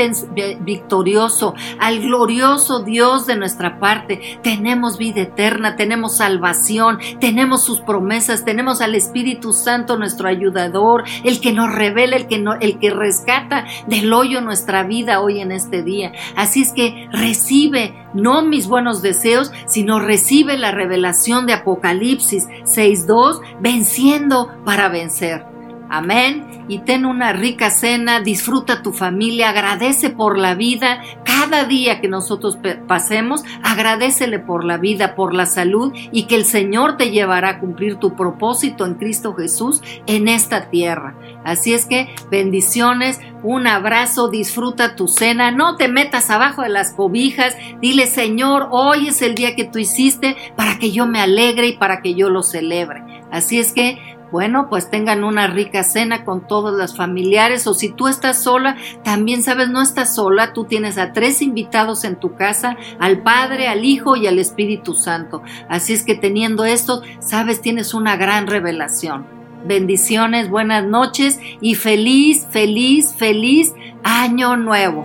victorioso, 0.61 1.55
al 1.79 1.99
glorioso 1.99 2.83
Dios 2.83 3.25
de 3.25 3.35
nuestra 3.35 3.79
parte. 3.79 4.39
Tenemos 4.43 4.99
vida 4.99 5.21
eterna, 5.21 5.75
tenemos 5.75 6.17
salvación, 6.17 6.99
tenemos 7.19 7.63
sus 7.63 7.81
promesas, 7.81 8.45
tenemos 8.45 8.81
al 8.81 8.93
Espíritu 8.93 9.51
Santo, 9.51 9.97
nuestro 9.97 10.29
ayudador, 10.29 11.05
el 11.23 11.41
que 11.41 11.53
nos 11.53 11.73
revela, 11.73 12.15
el 12.15 12.27
que, 12.27 12.45
el 12.61 12.77
que 12.77 12.91
rescata 12.91 13.65
del 13.87 14.13
hoyo 14.13 14.41
nuestra 14.41 14.83
vida 14.83 15.21
hoy 15.21 15.41
en 15.41 15.51
este 15.51 15.81
día. 15.81 16.11
Así 16.35 16.61
es 16.61 16.71
que 16.71 17.09
recibe 17.11 17.95
no 18.13 18.41
mis 18.41 18.67
buenos 18.67 19.01
deseos, 19.01 19.51
sino 19.65 19.99
recibe 19.99 20.57
la 20.57 20.71
revelación 20.71 21.45
de 21.45 21.53
Apocalipsis 21.53 22.47
6.2, 22.63 23.41
venciendo 23.59 24.51
para 24.65 24.89
vencer. 24.89 25.56
Amén. 25.89 26.65
Y 26.67 26.79
ten 26.79 27.05
una 27.05 27.33
rica 27.33 27.69
cena, 27.69 28.19
disfruta 28.19 28.81
tu 28.83 28.93
familia, 28.93 29.49
agradece 29.49 30.09
por 30.09 30.37
la 30.37 30.55
vida. 30.55 31.01
Cada 31.23 31.65
día 31.65 32.01
que 32.01 32.07
nosotros 32.07 32.57
pasemos, 32.87 33.43
agradecele 33.63 34.39
por 34.39 34.65
la 34.65 34.77
vida, 34.77 35.15
por 35.15 35.33
la 35.33 35.45
salud 35.45 35.93
y 36.11 36.23
que 36.23 36.35
el 36.35 36.45
Señor 36.45 36.97
te 36.97 37.11
llevará 37.11 37.49
a 37.49 37.59
cumplir 37.59 37.95
tu 37.95 38.15
propósito 38.15 38.85
en 38.85 38.95
Cristo 38.95 39.33
Jesús 39.33 39.81
en 40.07 40.27
esta 40.27 40.69
tierra. 40.69 41.15
Así 41.45 41.73
es 41.73 41.85
que 41.85 42.13
bendiciones, 42.29 43.19
un 43.43 43.67
abrazo, 43.67 44.27
disfruta 44.29 44.95
tu 44.95 45.07
cena, 45.07 45.51
no 45.51 45.77
te 45.77 45.87
metas 45.87 46.29
abajo 46.29 46.63
de 46.63 46.69
las 46.69 46.93
cobijas, 46.93 47.55
dile 47.81 48.07
Señor, 48.07 48.67
hoy 48.71 49.07
es 49.07 49.21
el 49.21 49.35
día 49.35 49.55
que 49.55 49.63
tú 49.63 49.79
hiciste 49.79 50.35
para 50.57 50.79
que 50.79 50.91
yo 50.91 51.07
me 51.07 51.21
alegre 51.21 51.67
y 51.67 51.77
para 51.77 52.01
que 52.01 52.15
yo 52.15 52.29
lo 52.29 52.43
celebre. 52.43 53.03
Así 53.31 53.59
es 53.59 53.73
que 53.73 54.16
bueno, 54.31 54.69
pues 54.69 54.89
tengan 54.89 55.23
una 55.23 55.47
rica 55.47 55.83
cena 55.83 56.25
con 56.25 56.47
todos 56.47 56.77
los 56.77 56.95
familiares 56.95 57.67
o 57.67 57.73
si 57.73 57.89
tú 57.89 58.07
estás 58.07 58.43
sola, 58.43 58.75
también 59.03 59.43
sabes, 59.43 59.69
no 59.69 59.81
estás 59.81 60.15
sola, 60.15 60.53
tú 60.53 60.65
tienes 60.65 60.97
a 60.97 61.13
tres 61.13 61.41
invitados 61.41 62.03
en 62.03 62.17
tu 62.17 62.35
casa, 62.35 62.77
al 62.99 63.21
Padre, 63.23 63.67
al 63.67 63.85
Hijo 63.85 64.15
y 64.15 64.27
al 64.27 64.39
Espíritu 64.39 64.93
Santo. 64.93 65.41
Así 65.69 65.93
es 65.93 66.03
que 66.03 66.15
teniendo 66.15 66.65
esto, 66.65 67.01
sabes, 67.19 67.61
tienes 67.61 67.93
una 67.93 68.17
gran 68.17 68.47
revelación. 68.47 69.25
Bendiciones, 69.65 70.49
buenas 70.49 70.85
noches 70.85 71.39
y 71.61 71.75
feliz, 71.75 72.47
feliz, 72.51 73.13
feliz 73.17 73.73
año 74.03 74.55
nuevo. 74.55 75.03